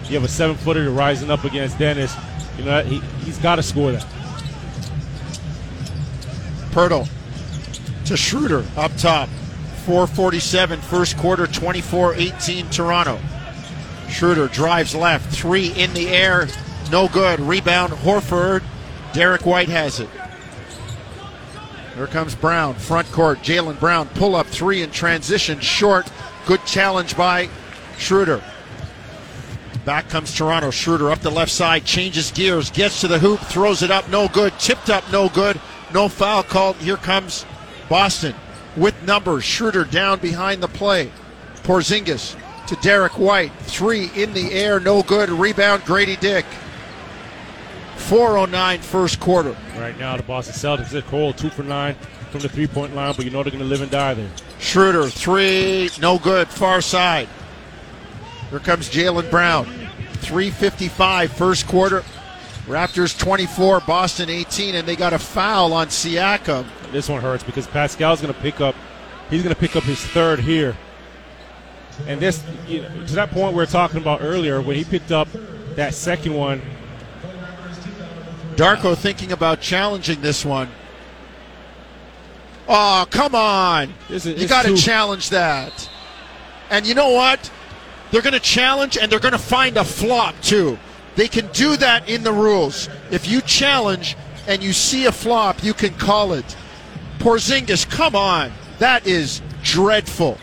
You 0.08 0.14
have 0.14 0.24
a 0.24 0.28
seven 0.28 0.56
footer 0.56 0.88
rising 0.90 1.30
up 1.30 1.44
against 1.44 1.78
Dennis. 1.78 2.14
You 2.58 2.64
know, 2.64 2.82
he, 2.82 3.00
he's 3.24 3.38
got 3.38 3.56
to 3.56 3.62
score 3.62 3.92
that. 3.92 4.06
Poeltl 6.70 7.08
to 8.06 8.16
Schroeder 8.16 8.64
up 8.76 8.94
top. 8.96 9.28
447 9.84 10.80
first 10.80 11.16
quarter, 11.16 11.46
24-18 11.46 12.72
Toronto. 12.72 13.20
Schroeder 14.08 14.48
drives 14.48 14.94
left, 14.94 15.32
three 15.32 15.68
in 15.72 15.94
the 15.94 16.08
air, 16.08 16.48
no 16.90 17.08
good. 17.08 17.40
Rebound 17.40 17.92
Horford. 17.92 18.62
Derrick 19.12 19.46
White 19.46 19.68
has 19.68 20.00
it. 20.00 20.08
Here 21.94 22.06
comes 22.06 22.34
Brown, 22.34 22.74
front 22.74 23.10
court. 23.12 23.38
Jaylen 23.38 23.78
Brown, 23.80 24.08
pull 24.08 24.36
up 24.36 24.46
three 24.46 24.82
in 24.82 24.90
transition, 24.90 25.60
short. 25.60 26.10
Good 26.46 26.64
challenge 26.66 27.16
by 27.16 27.48
Schroeder. 27.96 28.42
Back 29.86 30.08
comes 30.08 30.34
Toronto. 30.34 30.72
Schroeder 30.72 31.12
up 31.12 31.20
the 31.20 31.30
left 31.30 31.52
side, 31.52 31.84
changes 31.84 32.32
gears, 32.32 32.70
gets 32.72 33.00
to 33.02 33.08
the 33.08 33.20
hoop, 33.20 33.38
throws 33.38 33.82
it 33.82 33.90
up, 33.92 34.08
no 34.08 34.26
good. 34.26 34.52
Tipped 34.58 34.90
up, 34.90 35.04
no 35.12 35.28
good. 35.28 35.60
No 35.94 36.08
foul 36.08 36.42
called. 36.42 36.74
Here 36.76 36.96
comes 36.96 37.46
Boston 37.88 38.34
with 38.76 39.00
numbers. 39.04 39.44
Schroeder 39.44 39.84
down 39.84 40.18
behind 40.18 40.60
the 40.60 40.66
play. 40.66 41.12
Porzingis 41.62 42.36
to 42.66 42.74
Derrick 42.82 43.16
White. 43.16 43.52
Three 43.60 44.10
in 44.16 44.34
the 44.34 44.52
air, 44.52 44.80
no 44.80 45.04
good. 45.04 45.30
Rebound, 45.30 45.82
Gradey 45.82 46.18
Dick. 46.18 46.44
409 47.94 48.80
first 48.80 49.20
quarter. 49.20 49.56
Right 49.78 49.96
now, 50.00 50.16
the 50.16 50.24
Boston 50.24 50.54
Celtics 50.54 50.92
are 50.94 51.02
cold, 51.02 51.38
two 51.38 51.48
for 51.50 51.62
nine 51.62 51.94
from 52.32 52.40
the 52.40 52.48
three 52.48 52.66
point 52.66 52.92
line, 52.96 53.14
but 53.16 53.24
you 53.24 53.30
know 53.30 53.44
they're 53.44 53.52
going 53.52 53.62
to 53.62 53.68
live 53.68 53.82
and 53.82 53.90
die 53.90 54.14
there. 54.14 54.30
Schroeder, 54.58 55.08
three, 55.08 55.90
no 56.00 56.18
good, 56.18 56.48
far 56.48 56.80
side. 56.80 57.28
Here 58.50 58.58
comes 58.60 58.88
Jaylen 58.88 59.30
Brown. 59.30 59.64
355 60.20 61.32
first 61.32 61.66
quarter. 61.66 62.04
Raptors 62.66 63.16
24, 63.16 63.80
Boston 63.80 64.28
18, 64.28 64.74
and 64.74 64.88
they 64.88 64.96
got 64.96 65.12
a 65.12 65.18
foul 65.20 65.72
on 65.72 65.86
Siakam. 65.86 66.66
This 66.90 67.08
one 67.08 67.22
hurts 67.22 67.44
because 67.44 67.66
Pascal's 67.68 68.20
going 68.20 68.34
to 68.34 68.40
pick 68.40 68.60
up. 68.60 68.74
He's 69.30 69.42
going 69.42 69.54
to 69.54 69.60
pick 69.60 69.76
up 69.76 69.84
his 69.84 70.00
third 70.04 70.40
here. 70.40 70.76
And 72.08 72.20
this, 72.20 72.42
you 72.66 72.82
know, 72.82 72.88
to 73.06 73.14
that 73.14 73.30
point 73.30 73.52
we 73.52 73.56
were 73.58 73.66
talking 73.66 73.98
about 74.00 74.20
earlier, 74.20 74.60
when 74.60 74.76
he 74.76 74.84
picked 74.84 75.12
up 75.12 75.28
that 75.76 75.94
second 75.94 76.34
one, 76.34 76.60
Darko 78.56 78.96
thinking 78.96 79.30
about 79.32 79.60
challenging 79.60 80.20
this 80.20 80.44
one. 80.44 80.68
Oh, 82.68 83.06
come 83.10 83.34
on. 83.34 83.94
This 84.08 84.26
is- 84.26 84.40
you 84.40 84.48
got 84.48 84.64
to 84.64 84.76
challenge 84.76 85.30
that. 85.30 85.88
And 86.68 86.84
you 86.84 86.94
know 86.94 87.10
what? 87.10 87.48
They're 88.10 88.22
going 88.22 88.34
to 88.34 88.40
challenge 88.40 88.96
and 88.96 89.10
they're 89.10 89.20
going 89.20 89.32
to 89.32 89.38
find 89.38 89.76
a 89.76 89.84
flop 89.84 90.40
too. 90.40 90.78
They 91.16 91.28
can 91.28 91.48
do 91.52 91.76
that 91.78 92.08
in 92.08 92.22
the 92.22 92.32
rules. 92.32 92.88
If 93.10 93.26
you 93.28 93.40
challenge 93.40 94.16
and 94.46 94.62
you 94.62 94.72
see 94.72 95.06
a 95.06 95.12
flop, 95.12 95.62
you 95.64 95.74
can 95.74 95.94
call 95.94 96.32
it. 96.32 96.56
Porzingis, 97.18 97.88
come 97.88 98.14
on. 98.14 98.52
That 98.78 99.06
is 99.06 99.40
dreadful. 99.62 100.38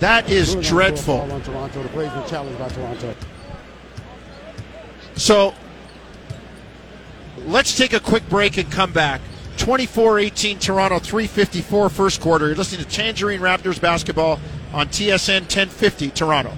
That 0.00 0.30
is 0.30 0.54
dreadful. 0.56 1.20
On 1.20 1.28
the 1.28 1.88
play's 1.92 2.30
challenged 2.30 2.58
by 2.58 2.68
Toronto. 2.68 3.14
So 5.16 5.52
let's 7.46 7.76
take 7.76 7.92
a 7.92 8.00
quick 8.00 8.28
break 8.28 8.56
and 8.56 8.70
come 8.70 8.92
back. 8.92 9.20
24 9.56 10.20
18 10.20 10.58
Toronto, 10.60 11.00
354 11.00 11.90
first 11.90 12.20
quarter. 12.20 12.46
You're 12.46 12.54
listening 12.54 12.84
to 12.84 12.88
Tangerine 12.88 13.40
Raptors 13.40 13.80
basketball 13.80 14.38
on 14.72 14.88
TSN 14.88 15.42
1050 15.42 16.10
Toronto. 16.10 16.52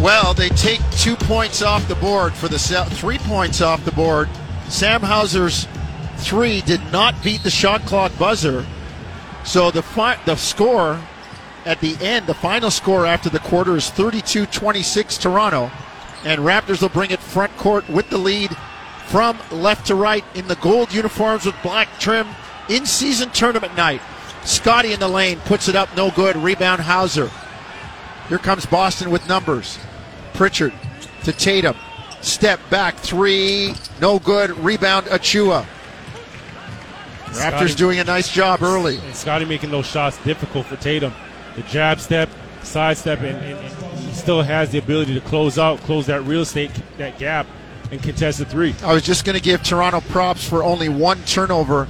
Well, 0.00 0.32
they 0.32 0.48
take 0.50 0.80
two 0.92 1.14
points 1.14 1.60
off 1.60 1.86
the 1.86 1.94
board 1.96 2.32
for 2.32 2.48
the 2.48 2.58
three 2.58 3.18
points 3.18 3.60
off 3.60 3.84
the 3.84 3.92
board. 3.92 4.30
Sam 4.68 5.02
Hauser's 5.02 5.66
three 6.16 6.62
did 6.62 6.80
not 6.90 7.22
beat 7.22 7.42
the 7.42 7.50
shot 7.50 7.82
clock 7.82 8.16
buzzer. 8.18 8.64
So 9.44 9.70
the 9.70 9.82
fi- 9.82 10.18
the 10.24 10.36
score 10.36 10.98
at 11.66 11.80
the 11.80 11.96
end, 12.00 12.26
the 12.26 12.34
final 12.34 12.70
score 12.70 13.04
after 13.04 13.28
the 13.28 13.40
quarter 13.40 13.76
is 13.76 13.90
32 13.90 14.46
26 14.46 15.18
Toronto. 15.18 15.70
And 16.24 16.40
Raptors 16.40 16.80
will 16.80 16.88
bring 16.88 17.10
it 17.10 17.20
front 17.20 17.54
court 17.56 17.88
with 17.88 18.08
the 18.10 18.18
lead 18.18 18.56
from 19.06 19.38
left 19.50 19.86
to 19.88 19.94
right 19.94 20.24
in 20.34 20.48
the 20.48 20.56
gold 20.56 20.94
uniforms 20.94 21.44
with 21.44 21.54
black 21.62 21.88
trim 21.98 22.26
in 22.68 22.86
season 22.86 23.30
tournament 23.30 23.76
night. 23.76 24.00
Scottie 24.44 24.92
in 24.92 25.00
the 25.00 25.08
lane 25.08 25.38
puts 25.40 25.68
it 25.68 25.76
up, 25.76 25.94
no 25.96 26.10
good. 26.10 26.36
Rebound 26.36 26.80
Hauser. 26.80 27.30
Here 28.28 28.38
comes 28.38 28.66
Boston 28.66 29.10
with 29.10 29.28
numbers. 29.28 29.78
Pritchard 30.34 30.72
to 31.24 31.32
Tatum. 31.32 31.76
Step 32.20 32.60
back 32.70 32.96
three, 32.96 33.74
no 34.00 34.18
good. 34.18 34.50
Rebound 34.58 35.06
Achiuwa. 35.06 35.66
Raptors 37.26 37.34
Scottie- 37.34 37.74
doing 37.74 37.98
a 38.00 38.04
nice 38.04 38.28
job 38.30 38.62
early. 38.62 38.98
and 38.98 39.14
Scottie 39.14 39.44
making 39.44 39.70
those 39.70 39.86
shots 39.86 40.18
difficult 40.24 40.66
for 40.66 40.76
Tatum. 40.76 41.12
The 41.56 41.62
jab 41.62 42.00
step, 42.00 42.28
side 42.62 42.96
step, 42.98 43.20
and, 43.20 43.36
and, 43.38 43.58
and 43.58 43.98
he 44.00 44.12
still 44.14 44.42
has 44.42 44.70
the 44.70 44.78
ability 44.78 45.14
to 45.14 45.20
close 45.20 45.58
out, 45.58 45.80
close 45.80 46.06
that 46.06 46.22
real 46.24 46.42
estate, 46.42 46.70
that 46.98 47.18
gap, 47.18 47.46
and 47.90 48.02
contest 48.02 48.38
the 48.38 48.44
three. 48.44 48.74
I 48.82 48.92
was 48.92 49.02
just 49.02 49.24
going 49.24 49.36
to 49.36 49.42
give 49.42 49.62
Toronto 49.62 50.00
props 50.00 50.46
for 50.48 50.62
only 50.62 50.88
one 50.88 51.22
turnover 51.24 51.88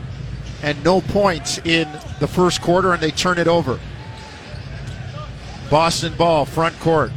and 0.62 0.82
no 0.84 1.00
points 1.00 1.58
in 1.58 1.88
the 2.18 2.28
first 2.28 2.60
quarter, 2.60 2.92
and 2.92 3.02
they 3.02 3.10
turn 3.10 3.38
it 3.38 3.48
over. 3.48 3.78
Boston 5.70 6.12
ball, 6.14 6.44
front 6.44 6.78
court. 6.80 7.12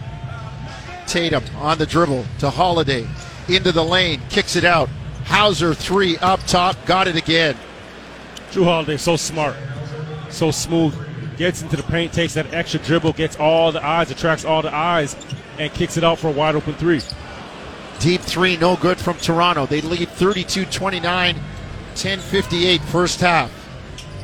Tatum 1.08 1.44
on 1.58 1.78
the 1.78 1.86
dribble 1.86 2.26
to 2.40 2.50
Holiday. 2.50 3.08
Into 3.50 3.72
the 3.72 3.84
lane, 3.84 4.22
kicks 4.30 4.56
it 4.56 4.64
out. 4.64 4.90
Hauser 5.26 5.74
three 5.74 6.18
up 6.18 6.40
top, 6.46 6.78
got 6.86 7.08
it 7.08 7.16
again. 7.16 7.58
Jrue 8.52 8.66
Holiday 8.66 8.98
so 8.98 9.16
smart, 9.16 9.56
so 10.30 10.52
smooth. 10.52 10.96
Gets 11.38 11.64
into 11.64 11.76
the 11.76 11.84
paint, 11.84 12.14
takes 12.14 12.36
that 12.36 12.54
extra 12.54 12.80
dribble, 12.80 13.14
gets 13.14 13.36
all 13.38 13.72
the 13.72 13.84
eyes, 13.84 14.12
attracts 14.12 14.46
all 14.46 14.62
the 14.62 14.74
eyes, 14.74 15.16
and 15.58 15.74
kicks 15.74 15.98
it 15.98 16.04
out 16.04 16.20
for 16.20 16.28
a 16.28 16.32
wide 16.32 16.56
open 16.56 16.76
three. 16.76 17.02
Deep 18.00 18.22
three, 18.22 18.56
no 18.58 18.76
good 18.76 19.00
from 19.00 19.18
Toronto. 19.18 19.66
They 19.66 19.82
lead 19.82 20.10
32 20.10 20.66
29, 20.66 21.36
10 21.96 22.20
58 22.20 22.82
first 22.82 23.20
half. 23.20 23.52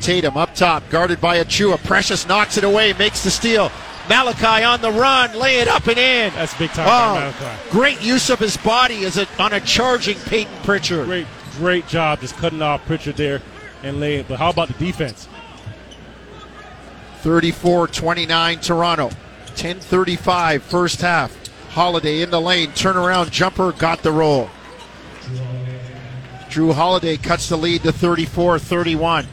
Tatum 0.00 0.36
up 0.36 0.54
top, 0.54 0.88
guarded 0.88 1.20
by 1.20 1.38
Achiuwa. 1.38 1.82
Precious 1.84 2.26
knocks 2.26 2.56
it 2.56 2.64
away, 2.64 2.92
makes 2.94 3.22
the 3.22 3.30
steal. 3.30 3.70
Malachi 4.08 4.64
on 4.64 4.80
the 4.80 4.90
run, 4.90 5.32
lay 5.38 5.58
it 5.60 5.68
up 5.68 5.86
and 5.86 5.98
in. 5.98 6.32
That's 6.32 6.54
big 6.54 6.70
time 6.70 6.88
Oh, 6.88 7.14
Malachi. 7.20 7.70
great 7.70 8.02
use 8.02 8.30
of 8.30 8.38
his 8.38 8.56
body 8.56 9.04
as 9.04 9.18
a, 9.18 9.26
on 9.40 9.52
a 9.52 9.60
charging 9.60 10.16
Payton 10.20 10.52
Pritchard. 10.64 11.04
Great, 11.04 11.26
great 11.58 11.86
job 11.86 12.20
just 12.20 12.34
cutting 12.36 12.62
off 12.62 12.84
Pritchard 12.86 13.16
there 13.16 13.42
and 13.82 14.00
laying. 14.00 14.24
But 14.26 14.38
how 14.38 14.50
about 14.50 14.68
the 14.68 14.74
defense? 14.84 15.28
34 17.18 17.88
29 17.88 18.58
Toronto. 18.60 19.10
10:35 19.56 20.62
first 20.62 21.00
half. 21.02 21.36
Holiday 21.70 22.22
in 22.22 22.30
the 22.30 22.40
lane, 22.40 22.70
turnaround 22.70 23.30
jumper, 23.30 23.72
got 23.72 24.02
the 24.02 24.10
roll. 24.10 24.48
Jrue 26.50 26.74
Holiday 26.74 27.16
cuts 27.16 27.48
the 27.48 27.56
lead 27.56 27.84
to 27.84 27.92
34 27.92 28.58
31. 28.58 29.24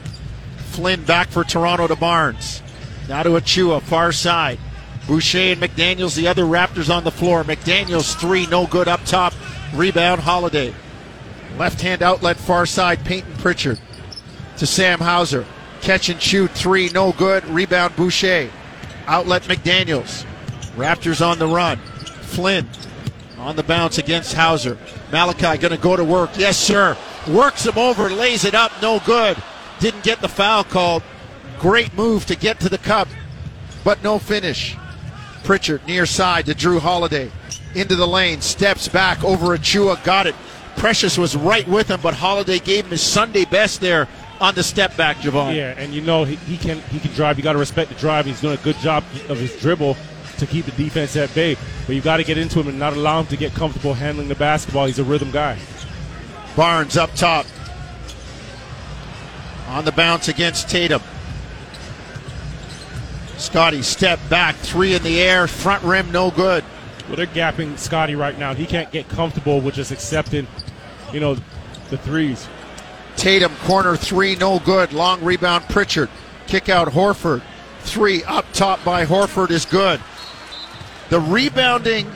Flynn 0.56 1.02
back 1.02 1.28
for 1.28 1.42
Toronto 1.42 1.88
to 1.88 1.96
Barnes. 1.96 2.62
Now 3.08 3.24
to 3.24 3.30
Achiuwa, 3.30 3.82
far 3.82 4.12
side. 4.12 4.60
Boucher 5.08 5.52
and 5.52 5.60
McDaniels, 5.60 6.14
the 6.14 6.28
other 6.28 6.44
Raptors 6.44 6.94
on 6.94 7.02
the 7.02 7.10
floor. 7.10 7.42
McDaniels, 7.42 8.14
three, 8.14 8.46
no 8.46 8.68
good 8.68 8.86
up 8.86 9.04
top. 9.04 9.34
Rebound, 9.74 10.20
Holiday. 10.20 10.72
Left 11.58 11.80
hand 11.80 12.02
outlet, 12.02 12.36
far 12.36 12.66
side, 12.66 13.04
Payton 13.04 13.34
Pritchard 13.38 13.80
to 14.58 14.66
Sam 14.66 15.00
Hauser. 15.00 15.44
Catch 15.80 16.10
and 16.10 16.22
shoot, 16.22 16.52
three, 16.52 16.88
no 16.90 17.10
good. 17.12 17.44
Rebound, 17.46 17.96
Boucher. 17.96 18.50
Outlet, 19.06 19.42
McDaniels. 19.42 20.24
Raptors 20.76 21.26
on 21.26 21.40
the 21.40 21.48
run. 21.48 21.78
Flynn 21.78 22.68
on 23.38 23.56
the 23.56 23.64
bounce 23.64 23.98
against 23.98 24.34
Hauser. 24.34 24.78
Malachi 25.10 25.58
going 25.58 25.74
to 25.74 25.78
go 25.78 25.96
to 25.96 26.04
work. 26.04 26.30
Yes, 26.36 26.56
sir. 26.56 26.96
Works 27.26 27.66
him 27.66 27.76
over, 27.76 28.08
lays 28.08 28.44
it 28.44 28.54
up, 28.54 28.72
no 28.80 29.00
good. 29.00 29.36
Didn't 29.80 30.04
get 30.04 30.20
the 30.20 30.28
foul 30.28 30.64
called. 30.64 31.02
Great 31.58 31.92
move 31.94 32.26
to 32.26 32.36
get 32.36 32.60
to 32.60 32.68
the 32.68 32.78
cup, 32.78 33.08
but 33.84 34.02
no 34.02 34.18
finish. 34.18 34.76
Pritchard 35.44 35.86
near 35.86 36.06
side 36.06 36.46
to 36.46 36.54
Jrue 36.54 36.80
Holiday. 36.80 37.30
Into 37.74 37.96
the 37.96 38.06
lane, 38.06 38.40
steps 38.40 38.88
back 38.88 39.22
over 39.24 39.56
Achiuwa, 39.56 40.02
got 40.04 40.26
it. 40.26 40.34
Precious 40.76 41.18
was 41.18 41.36
right 41.36 41.66
with 41.66 41.88
him, 41.88 42.00
but 42.00 42.14
Holiday 42.14 42.60
gave 42.60 42.84
him 42.84 42.92
his 42.92 43.02
Sunday 43.02 43.44
best 43.44 43.80
there 43.80 44.08
on 44.40 44.54
the 44.54 44.62
step 44.62 44.96
back, 44.96 45.16
Jevohn. 45.16 45.54
Yeah, 45.54 45.74
and 45.76 45.92
you 45.92 46.00
know 46.00 46.24
he, 46.24 46.36
he 46.36 46.56
can 46.56 46.80
he 46.82 47.00
can 47.00 47.12
drive. 47.12 47.36
You 47.36 47.44
got 47.44 47.54
to 47.54 47.58
respect 47.58 47.90
the 47.90 47.96
drive. 47.96 48.26
He's 48.26 48.40
doing 48.40 48.56
a 48.56 48.62
good 48.62 48.76
job 48.76 49.04
of 49.28 49.38
his 49.38 49.54
dribble 49.60 49.96
to 50.38 50.46
keep 50.46 50.64
the 50.64 50.72
defense 50.72 51.16
at 51.16 51.34
bay. 51.34 51.56
But 51.86 51.96
you 51.96 52.00
got 52.00 52.18
to 52.18 52.24
get 52.24 52.38
into 52.38 52.60
him 52.60 52.68
and 52.68 52.78
not 52.78 52.92
allow 52.92 53.20
him 53.20 53.26
to 53.26 53.36
get 53.36 53.52
comfortable 53.54 53.94
handling 53.94 54.28
the 54.28 54.36
basketball. 54.36 54.86
He's 54.86 54.98
a 54.98 55.04
rhythm 55.04 55.30
guy. 55.30 55.58
Barnes 56.58 56.96
up 56.96 57.14
top. 57.14 57.46
On 59.68 59.84
the 59.84 59.92
bounce 59.92 60.26
against 60.26 60.68
Tatum. 60.68 61.00
Scottie 63.36 63.82
step 63.82 64.18
back, 64.28 64.56
three 64.56 64.96
in 64.96 65.04
the 65.04 65.20
air, 65.20 65.46
front 65.46 65.84
rim, 65.84 66.10
no 66.10 66.32
good. 66.32 66.64
Well, 67.06 67.14
they're 67.14 67.26
gapping 67.26 67.78
Scottie 67.78 68.16
right 68.16 68.36
now. 68.36 68.54
He 68.54 68.66
can't 68.66 68.90
get 68.90 69.08
comfortable 69.08 69.60
with 69.60 69.76
just 69.76 69.92
accepting, 69.92 70.48
you 71.12 71.20
know, 71.20 71.36
the 71.90 71.98
threes. 71.98 72.48
Tatum 73.14 73.54
corner 73.58 73.96
three, 73.96 74.34
no 74.34 74.58
good. 74.58 74.92
Long 74.92 75.22
rebound, 75.22 75.62
Pritchard. 75.68 76.10
Kick 76.48 76.68
out 76.68 76.88
Horford. 76.88 77.40
Three 77.82 78.24
up 78.24 78.46
top 78.52 78.84
by 78.84 79.06
Horford 79.06 79.52
is 79.52 79.64
good. 79.64 80.00
The 81.08 81.20
rebounding 81.20 82.10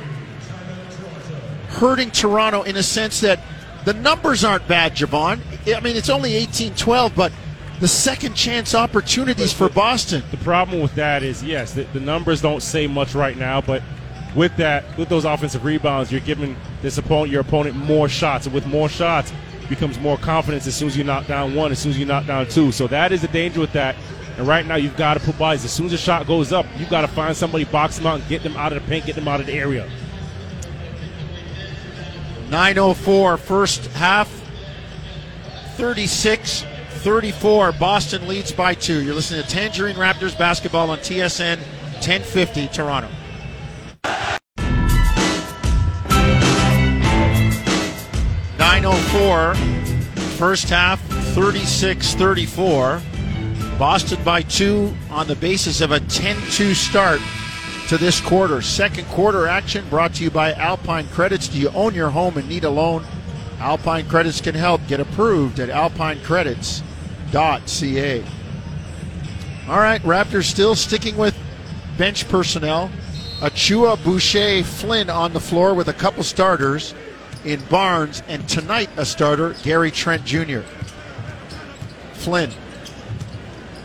hurting 1.69 2.11
Toronto 2.11 2.63
in 2.63 2.77
a 2.77 2.83
sense 2.83 3.21
that 3.21 3.39
the 3.85 3.95
numbers 3.95 4.45
aren't 4.45 4.67
bad, 4.69 4.95
Jevohn. 4.95 5.41
I 5.75 5.81
mean, 5.81 5.97
it's 5.97 6.09
only 6.09 6.35
18 6.35 6.75
12, 6.75 7.15
but 7.15 7.33
the 7.81 7.89
second 7.89 8.35
chance 8.35 8.75
opportunities 8.75 9.53
for 9.53 9.69
Boston. 9.69 10.23
The 10.31 10.37
problem 10.39 10.81
with 10.81 10.95
that 10.95 11.23
is, 11.23 11.43
yes, 11.43 11.75
the, 11.75 11.83
the 11.85 12.01
numbers 12.01 12.41
don't 12.41 12.62
say 12.62 12.87
much 12.87 13.15
right 13.15 13.37
now, 13.37 13.61
but 13.61 13.83
with 14.37 14.57
that, 14.57 14.97
with 14.97 15.09
those 15.09 15.25
offensive 15.25 15.65
rebounds, 15.65 16.12
you're 16.12 16.21
giving 16.21 16.57
this 16.81 16.97
opponent, 16.99 17.33
your 17.33 17.41
opponent, 17.41 17.77
more 17.77 18.09
shots, 18.09 18.47
and 18.47 18.55
with 18.55 18.67
more 18.67 18.89
shots, 18.89 19.33
becomes 19.69 19.99
more 19.99 20.17
confidence 20.17 20.67
as 20.67 20.75
soon 20.75 20.89
as 20.89 20.97
you 20.97 21.05
knock 21.05 21.27
down 21.27 21.55
one, 21.55 21.73
as 21.73 21.79
soon 21.79 21.91
as 21.91 21.99
you 21.99 22.05
knock 22.07 22.27
down 22.27 22.47
two. 22.47 22.73
So 22.73 22.87
that 22.89 23.11
is 23.11 23.23
the 23.23 23.29
danger 23.29 23.61
with 23.61 23.73
that. 23.73 23.97
And 24.39 24.47
right 24.47 24.65
now, 24.65 24.76
you've 24.76 24.97
got 24.97 25.15
to 25.15 25.21
put 25.21 25.39
bodies. 25.39 25.65
As 25.65 25.73
soon 25.73 25.87
as 25.87 25.93
the 25.93 25.99
shot 25.99 26.26
goes 26.26 26.52
up, 26.52 26.67
you've 26.78 26.89
got 26.89 27.02
to 27.02 27.09
find 27.09 27.37
somebody, 27.37 27.65
box 27.65 27.97
them 27.97 28.06
out, 28.06 28.21
and 28.21 28.28
get 28.28 28.43
them 28.43 28.56
out 28.56 28.73
of 28.73 28.83
the 28.83 28.89
paint, 28.89 29.06
get 29.06 29.15
them 29.15 29.28
out 29.28 29.41
of 29.41 29.47
the 29.47 29.52
area. 29.52 29.89
904 32.52 33.38
first 33.38 33.86
half. 33.93 34.28
36 35.76 36.65
34 36.88 37.73
Boston 37.73 38.28
leads 38.28 38.52
by 38.52 38.75
2 38.75 39.02
you're 39.02 39.15
listening 39.15 39.43
to 39.43 39.49
Tangerine 39.49 39.97
Raptors 39.97 40.36
basketball 40.38 40.91
on 40.91 40.99
TSN 40.99 41.56
1050 41.56 42.69
Toronto. 42.69 43.08
Nine 48.58 48.84
oh 48.84 48.93
four, 49.12 49.54
first 50.36 50.69
half, 50.69 51.00
36 51.34 52.15
34. 52.15 53.00
Boston 53.78 54.23
by 54.25 54.43
two 54.43 54.95
on 55.10 55.26
the 55.26 55.36
basis 55.36 55.80
of 55.80 55.91
a 55.91 56.00
10 56.00 56.36
2 56.50 56.75
start 56.75 57.21
to 57.88 57.99
this 57.99 58.21
quarter. 58.21 58.62
Second 58.62 59.06
quarter 59.08 59.47
action 59.47 59.88
brought 59.88 60.14
to 60.14 60.25
you 60.25 60.30
by 60.30 60.52
Alpine 60.52 61.08
Credits. 61.08 61.49
Do 61.49 61.58
you 61.58 61.68
own 61.71 61.95
your 61.95 62.10
home 62.10 62.38
and 62.38 62.49
need 62.49 62.64
a 62.64 62.71
loan? 62.71 63.04
Alpine 63.58 64.08
Credits 64.08 64.40
can 64.40 64.54
help. 64.54 64.80
Get 64.88 65.00
approved 65.00 65.60
at 65.60 65.68
alpinecredits.ca. 65.68 68.25
All 69.68 69.78
right, 69.78 70.02
Raptors 70.02 70.45
still 70.45 70.75
sticking 70.75 71.16
with 71.16 71.36
bench 71.97 72.28
personnel. 72.28 72.90
Achiuwa, 73.40 74.02
Boucher, 74.02 74.64
Flynn 74.64 75.10
on 75.10 75.32
the 75.32 75.40
floor 75.40 75.75
with 75.75 75.88
a 75.88 75.92
couple 75.92 76.23
starters 76.23 76.95
in 77.45 77.60
Barnes, 77.66 78.23
and 78.28 78.49
tonight 78.49 78.88
a 78.97 79.04
starter, 79.04 79.54
Gary 79.62 79.90
Trent 79.90 80.25
Jr. 80.25 80.60
Flynn 82.12 82.50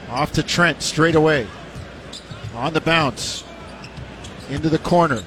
off 0.09 0.31
to 0.33 0.43
Trent 0.43 0.81
straight 0.81 1.15
away. 1.15 1.47
On 2.55 2.73
the 2.73 2.81
bounce 2.81 3.43
into 4.49 4.69
the 4.69 4.79
corner. 4.79 5.23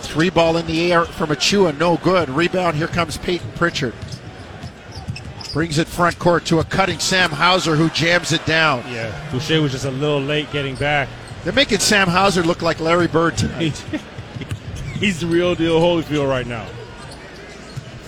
Three 0.00 0.30
ball 0.30 0.56
in 0.56 0.66
the 0.66 0.92
air 0.92 1.04
from 1.04 1.30
Achiuwa, 1.30 1.78
no 1.78 1.96
good. 1.96 2.28
Rebound, 2.28 2.76
here 2.76 2.88
comes 2.88 3.16
Payton 3.18 3.52
Pritchard. 3.52 3.94
Brings 5.52 5.78
it 5.78 5.86
front 5.86 6.18
court 6.18 6.44
to 6.46 6.60
a 6.60 6.64
cutting 6.64 6.98
Sam 6.98 7.30
Hauser 7.30 7.76
who 7.76 7.90
jams 7.90 8.32
it 8.32 8.44
down. 8.46 8.84
Yeah, 8.90 9.30
Boucher 9.30 9.60
was 9.60 9.72
just 9.72 9.84
a 9.84 9.90
little 9.90 10.20
late 10.20 10.50
getting 10.50 10.74
back. 10.76 11.08
They're 11.44 11.52
making 11.52 11.80
Sam 11.80 12.08
Hauser 12.08 12.42
look 12.42 12.62
like 12.62 12.80
Larry 12.80 13.08
Bird 13.08 13.36
tonight. 13.36 13.76
He's 14.94 15.20
the 15.20 15.26
real 15.26 15.54
deal 15.54 15.80
Holyfield 15.80 16.28
right 16.28 16.46
now. 16.46 16.66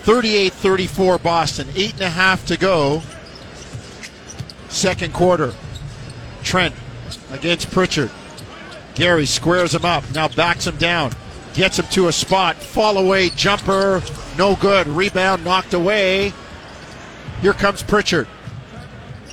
38 0.04 0.52
34 0.52 1.18
Boston. 1.18 1.68
Eight 1.74 1.94
and 1.94 2.02
a 2.02 2.10
half 2.10 2.46
to 2.46 2.56
go. 2.56 3.02
Second 4.68 5.12
quarter. 5.12 5.54
Trent 6.42 6.74
against 7.32 7.70
Pritchard. 7.70 8.10
Gary 8.94 9.26
squares 9.26 9.74
him 9.74 9.85
up. 9.85 10.04
Now 10.14 10.28
backs 10.28 10.66
him 10.66 10.76
down. 10.76 11.12
Gets 11.54 11.78
him 11.78 11.87
to 11.92 12.09
a 12.09 12.12
spot. 12.12 12.57
Fall 12.57 12.98
away 12.98 13.30
jumper. 13.30 14.02
No 14.37 14.57
good. 14.57 14.87
Rebound 14.87 15.44
knocked 15.44 15.74
away. 15.74 16.33
Here 17.40 17.52
comes 17.52 17.83
Pritchard. 17.83 18.26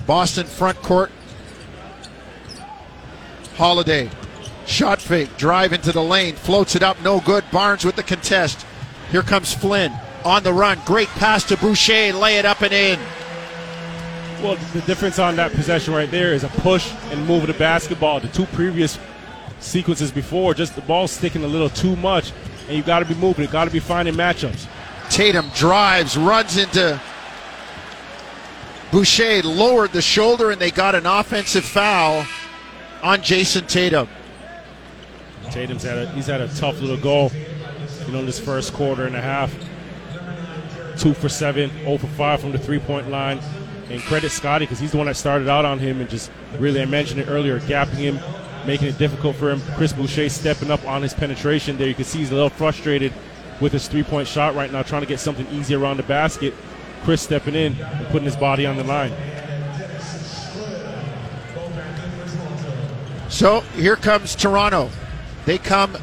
Boston 0.06 0.45
front 0.45 0.78
court. 0.82 1.12
Holiday. 3.56 4.10
Shot 4.65 5.02
fake. 5.02 5.36
Drive 5.38 5.74
into 5.74 5.91
the 5.91 6.04
lane. 6.04 6.36
Floats 6.36 6.76
it 6.76 6.84
up. 6.84 7.02
No 7.02 7.19
good. 7.19 7.43
Barnes 7.52 7.86
with 7.86 7.95
the 7.95 8.04
contest. 8.04 8.65
Here 9.12 9.24
comes 9.24 9.54
Flynn. 9.54 9.93
On 10.24 10.43
the 10.43 10.54
run. 10.54 10.80
Great 10.86 11.08
pass 11.10 11.43
to 11.45 11.58
Boucher. 11.58 12.13
Lay 12.13 12.38
it 12.38 12.45
up 12.45 12.62
and 12.62 12.74
in. 12.74 13.00
Well, 14.41 14.56
the 14.74 14.82
difference 14.82 15.19
on 15.19 15.36
that 15.36 15.52
possession 15.52 15.93
right 15.93 16.10
there 16.10 16.34
is 16.34 16.43
a 16.43 16.47
push 16.47 16.91
and 17.12 17.28
move 17.28 17.43
of 17.43 17.47
the 17.47 17.54
basketball. 17.54 18.19
The 18.19 18.28
two 18.30 18.45
previous 18.47 18.97
sequences 19.62 20.12
before, 20.12 20.54
just 20.54 20.76
the 20.76 20.82
ball 20.82 21.08
sticking 21.08 21.43
a 21.43 21.47
little 21.47 21.69
too 21.69 21.95
much, 21.95 22.34
and 22.67 22.76
you 22.76 22.84
got 22.84 23.00
to 23.00 23.06
be 23.06 23.15
moving. 23.15 23.45
You 23.45 23.52
got 23.52 23.65
to 23.65 23.71
be 23.71 23.80
finding 23.80 24.15
matchups. 24.15 24.67
Tatum 25.10 25.50
drives, 25.56 26.17
runs 26.17 26.58
into 26.58 27.00
Boucher, 28.91 29.41
lowered 29.43 29.93
the 29.93 30.02
shoulder, 30.02 30.52
and 30.52 30.60
they 30.60 30.69
got 30.69 30.95
an 30.95 31.06
offensive 31.06 31.63
foul 31.63 32.26
on 33.02 33.21
Jayson 33.21 33.65
Tatum. 33.67 34.10
Tatum's 35.50 35.84
had 35.84 35.97
a 35.97 36.12
he's 36.12 36.28
had 36.28 36.41
a 36.41 36.47
tough 36.56 36.80
little 36.82 36.97
goal, 36.97 37.32
you 38.06 38.12
know, 38.12 38.19
in 38.19 38.26
this 38.26 38.39
first 38.39 38.74
quarter 38.74 39.06
and 39.06 39.15
a 39.15 39.21
half. 39.21 39.54
Two 40.97 41.13
for 41.13 41.30
seven, 41.30 41.69
0 41.80 41.97
for 41.97 42.08
five 42.08 42.41
from 42.41 42.52
the 42.52 42.58
three 42.58 42.80
point 42.80 43.10
line. 43.10 43.39
And 43.89 44.02
credit 44.04 44.30
Scottie 44.30 44.65
because 44.65 44.80
he's 44.80 44.91
the 44.91 44.97
one 44.97 45.08
that 45.08 45.15
started 45.15 45.50
out 45.50 45.65
on 45.65 45.80
him 45.80 46.00
and 46.00 46.10
just 46.10 46.32
really, 46.60 46.82
I 46.82 46.86
mentioned 46.86 47.19
it 47.19 47.28
earlier, 47.28 47.60
gapping 47.62 47.95
him, 47.95 48.19
making 48.65 48.88
it 48.88 48.97
difficult 48.97 49.36
for 49.36 49.50
him. 49.50 49.62
Chris 49.76 49.93
Boucher 49.93 50.30
stepping 50.30 50.71
up 50.71 50.86
on 50.88 51.02
his 51.02 51.13
penetration 51.13 51.78
there. 51.78 51.88
You 51.88 51.95
can 51.95 52.06
see 52.06 52.19
he's 52.19 52.32
a 52.32 52.36
little 52.36 52.50
frustrated 52.50 53.13
with 53.60 53.71
his 53.71 53.88
three 53.88 54.04
point 54.04 54.28
shot 54.28 54.56
right 54.56 54.71
now, 54.71 54.84
trying 54.84 55.02
to 55.02 55.08
get 55.08 55.19
something 55.19 55.47
easy 55.52 55.76
around 55.76 55.97
the 55.97 56.04
basket. 56.04 56.54
Chris 57.04 57.21
stepping 57.21 57.56
in 57.56 57.74
and 57.82 58.08
putting 58.08 58.26
his 58.26 58.36
body 58.36 58.65
on 58.65 58.78
the 58.78 58.84
line. 58.84 59.12
So 63.30 63.62
here 63.76 63.95
comes 63.95 64.36
Toronto. 64.36 64.89
They 65.45 65.58
come 65.58 65.97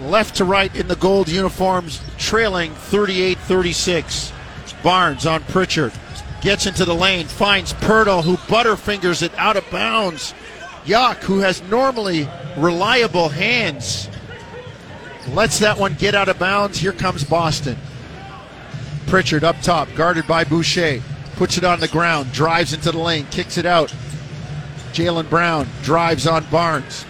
left 0.00 0.36
to 0.36 0.44
right 0.44 0.74
in 0.74 0.88
the 0.88 0.96
gold 0.96 1.28
uniforms, 1.28 2.00
trailing 2.16 2.72
38 2.72 3.38
36. 3.38 4.32
Barnes 4.82 5.26
on 5.26 5.42
Pritchard. 5.44 5.92
Gets 6.40 6.64
into 6.66 6.86
the 6.86 6.94
lane, 6.94 7.26
finds 7.26 7.74
Poeltl, 7.74 8.24
who 8.24 8.36
butterfingers 8.36 9.22
it 9.22 9.32
out 9.36 9.56
of 9.56 9.70
bounds. 9.70 10.32
Yock, 10.84 11.16
who 11.18 11.38
has 11.38 11.62
normally 11.64 12.28
reliable 12.56 13.28
hands, 13.28 14.08
lets 15.28 15.58
that 15.58 15.78
one 15.78 15.94
get 15.94 16.14
out 16.14 16.28
of 16.28 16.38
bounds. 16.38 16.78
Here 16.78 16.92
comes 16.92 17.24
Boston. 17.24 17.76
Pritchard 19.06 19.44
up 19.44 19.60
top, 19.62 19.88
guarded 19.94 20.26
by 20.26 20.44
Boucher. 20.44 21.02
Puts 21.36 21.56
it 21.56 21.64
on 21.64 21.80
the 21.80 21.88
ground, 21.88 22.32
drives 22.32 22.72
into 22.72 22.92
the 22.92 22.98
lane, 22.98 23.26
kicks 23.30 23.56
it 23.58 23.66
out. 23.66 23.94
Jaylen 24.92 25.28
Brown 25.30 25.68
drives 25.82 26.26
on 26.26 26.44
Barnes. 26.50 27.04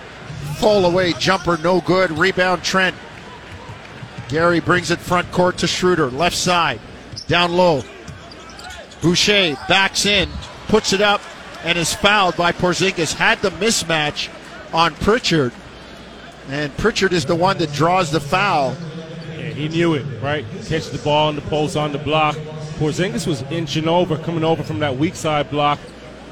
Fall 0.58 0.84
away 0.84 1.12
jumper, 1.14 1.56
no 1.58 1.80
good. 1.80 2.10
Rebound 2.12 2.62
Trent. 2.62 2.94
Gary 4.28 4.60
brings 4.60 4.90
it 4.90 4.98
front 5.00 5.30
court 5.32 5.58
to 5.58 5.66
Schroeder, 5.66 6.10
left 6.10 6.36
side, 6.36 6.80
down 7.26 7.52
low. 7.52 7.82
Boucher 9.02 9.56
backs 9.68 10.06
in, 10.06 10.28
puts 10.68 10.92
it 10.92 11.00
up, 11.00 11.20
and 11.64 11.78
is 11.78 11.94
fouled 11.94 12.36
by 12.36 12.52
Porzingis. 12.52 13.14
Had 13.14 13.40
the 13.42 13.50
mismatch 13.50 14.28
on 14.72 14.94
Pritchard, 14.94 15.52
and 16.48 16.76
Pritchard 16.76 17.12
is 17.12 17.24
the 17.24 17.34
one 17.34 17.58
that 17.58 17.72
draws 17.72 18.10
the 18.10 18.20
foul. 18.20 18.76
Yeah, 19.30 19.50
he 19.50 19.68
knew 19.68 19.94
it, 19.94 20.04
right? 20.22 20.44
Catch 20.66 20.90
the 20.90 20.98
ball 20.98 21.28
on 21.28 21.36
the 21.36 21.42
post 21.42 21.76
on 21.76 21.92
the 21.92 21.98
block. 21.98 22.36
Porzingis 22.78 23.26
was 23.26 23.42
inching 23.44 23.88
over, 23.88 24.16
coming 24.16 24.44
over 24.44 24.62
from 24.62 24.78
that 24.78 24.96
weak 24.96 25.14
side 25.14 25.50
block. 25.50 25.78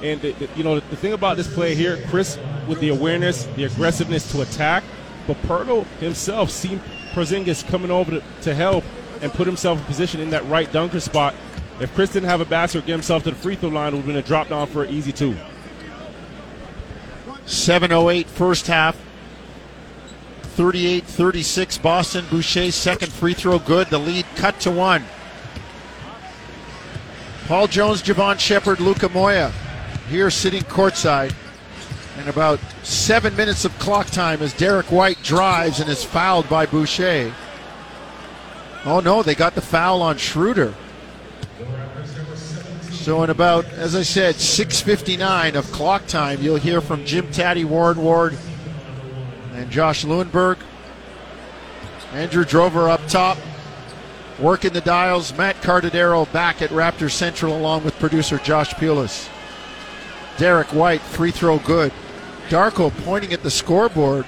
And 0.03 0.21
the, 0.21 0.33
the, 0.33 0.49
you 0.57 0.65
know 0.65 0.79
the, 0.79 0.97
thing 0.97 1.13
about 1.13 1.37
this 1.37 1.53
play 1.53 1.75
here, 1.75 2.03
Chris, 2.09 2.39
with 2.69 2.81
the 2.81 2.89
awareness, 2.91 3.45
the 3.57 3.65
aggressiveness 3.65 4.31
to 4.33 4.43
attack, 4.43 4.85
but 5.27 5.37
Poeltl 5.43 5.85
himself 5.99 6.51
seen 6.51 6.81
Porzingis 7.13 7.67
coming 7.69 7.91
over 7.91 8.13
to, 8.13 8.23
to 8.43 8.55
help 8.55 8.85
and 9.21 9.33
put 9.33 9.47
himself 9.47 9.79
in 9.79 9.85
position 9.87 10.21
in 10.21 10.31
that 10.31 10.47
right 10.47 10.71
dunker 10.73 11.01
spot. 11.01 11.35
If 11.81 11.95
Chris 11.95 12.13
didn't 12.13 12.29
have 12.29 12.41
a 12.41 12.45
basket 12.45 12.79
or 12.79 12.87
get 12.87 12.93
himself 12.93 13.25
to 13.25 13.31
the 13.31 13.37
free 13.37 13.55
throw 13.55 13.69
line, 13.69 13.93
it 13.93 13.97
would 13.97 13.99
have 13.99 14.07
been 14.07 14.17
a 14.17 14.23
drop 14.23 14.49
down 14.49 14.67
for 14.67 14.85
an 14.85 14.91
easy 14.91 15.13
two. 15.13 15.37
7.08 17.47 18.27
first 18.27 18.67
half. 18.67 18.97
38 20.43 21.05
36 21.05 21.79
Boston. 21.79 22.25
Boucher's 22.31 22.75
second 22.75 23.13
free 23.13 23.35
throw 23.35 23.59
good. 23.61 23.89
The 23.89 23.99
lead 23.99 24.27
cut 24.35 24.59
to 24.61 24.71
one. 24.71 25.05
Paul 27.47 27.69
Jones, 27.69 28.03
Jevohn 28.03 28.39
Shepherd, 28.39 28.81
Luca 28.81 29.09
Moya 29.09 29.53
here 30.09 30.31
sitting 30.31 30.63
courtside. 30.63 31.35
And 32.19 32.29
about 32.29 32.59
seven 32.83 33.37
minutes 33.37 33.65
of 33.65 33.79
clock 33.79 34.09
time 34.09 34.43
as 34.43 34.53
Derrick 34.53 34.91
White 34.91 35.23
drives 35.23 35.79
and 35.79 35.89
is 35.89 36.03
fouled 36.03 36.49
by 36.49 36.67
Boucher. 36.67 37.33
Oh 38.85 38.99
no, 38.99 39.23
they 39.23 39.37
got 39.37 39.55
the 39.55 39.61
foul 39.61 40.03
on 40.03 40.17
Schroeder. 40.17 40.75
So 43.09 43.23
in 43.23 43.31
about, 43.31 43.65
as 43.73 43.97
I 43.97 44.03
said, 44.03 44.35
6:59 44.35 45.55
of 45.55 45.73
clock 45.73 46.07
time, 46.07 46.43
you'll 46.43 46.57
hear 46.57 46.83
from 46.83 47.07
Jim 47.07 47.27
Taddy, 47.33 47.65
Warren 47.65 48.03
Ward, 48.03 48.37
and 49.55 49.71
Josh 49.71 50.05
Lewenberg. 50.05 50.59
Andrew 52.13 52.45
Drover 52.45 52.91
up 52.91 53.01
top, 53.09 53.39
working 54.39 54.75
the 54.75 54.83
dials. 54.83 55.35
Matt 55.39 55.57
Cardadero 55.63 56.31
back 56.35 56.61
at 56.61 56.69
Raptor 56.69 57.11
Central 57.11 57.57
along 57.57 57.83
with 57.83 57.99
producer 57.99 58.37
Josh 58.37 58.75
Pulis. 58.75 59.31
Derrick 60.37 60.75
White, 60.75 61.01
free 61.01 61.31
throw 61.31 61.59
good. 61.61 61.93
Darko 62.51 62.93
pointing 63.07 63.33
at 63.33 63.43
the 63.43 63.51
scoreboard, 63.51 64.27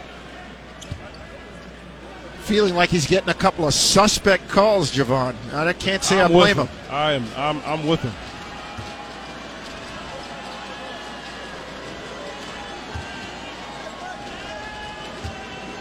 feeling 2.39 2.75
like 2.75 2.89
he's 2.89 3.07
getting 3.07 3.29
a 3.29 3.35
couple 3.35 3.67
of 3.67 3.75
suspect 3.75 4.49
calls, 4.49 4.91
Jevohn. 4.91 5.35
I 5.53 5.71
can't 5.75 6.03
say 6.03 6.19
I'm 6.19 6.31
I 6.31 6.33
blame 6.33 6.57
with 6.57 6.71
him. 6.71 6.79
I 6.91 7.13
am. 7.13 7.27
I'm, 7.37 7.61
I'm 7.67 7.87
with 7.87 8.01
him. 8.01 8.15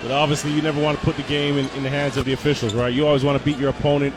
But 0.09 0.15
obviously, 0.15 0.51
you 0.53 0.63
never 0.63 0.81
want 0.81 0.97
to 0.97 1.05
put 1.05 1.17
the 1.17 1.23
game 1.23 1.59
in, 1.59 1.69
in 1.77 1.83
the 1.83 1.89
hands 1.89 2.17
of 2.17 2.25
the 2.25 2.33
officials, 2.33 2.73
right? 2.73 2.91
You 2.91 3.05
always 3.05 3.23
want 3.23 3.37
to 3.37 3.45
beat 3.45 3.59
your 3.59 3.69
opponent 3.69 4.15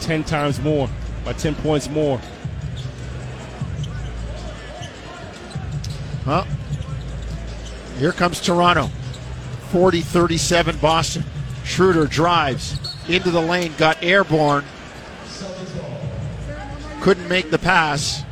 10 0.00 0.24
times 0.24 0.58
more, 0.58 0.88
by 1.22 1.34
10 1.34 1.54
points 1.56 1.86
more. 1.90 2.18
Well, 6.26 6.46
here 7.98 8.12
comes 8.12 8.40
Toronto. 8.40 8.86
40 9.70 10.00
37 10.00 10.78
Boston. 10.78 11.24
Schroeder 11.62 12.06
drives 12.06 12.78
into 13.06 13.30
the 13.30 13.42
lane, 13.42 13.74
got 13.76 14.02
airborne. 14.02 14.64
Couldn't 17.02 17.28
make 17.28 17.50
the 17.50 17.58
pass. 17.58 18.22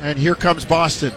And 0.00 0.18
here 0.18 0.34
comes 0.34 0.64
Boston. 0.64 1.12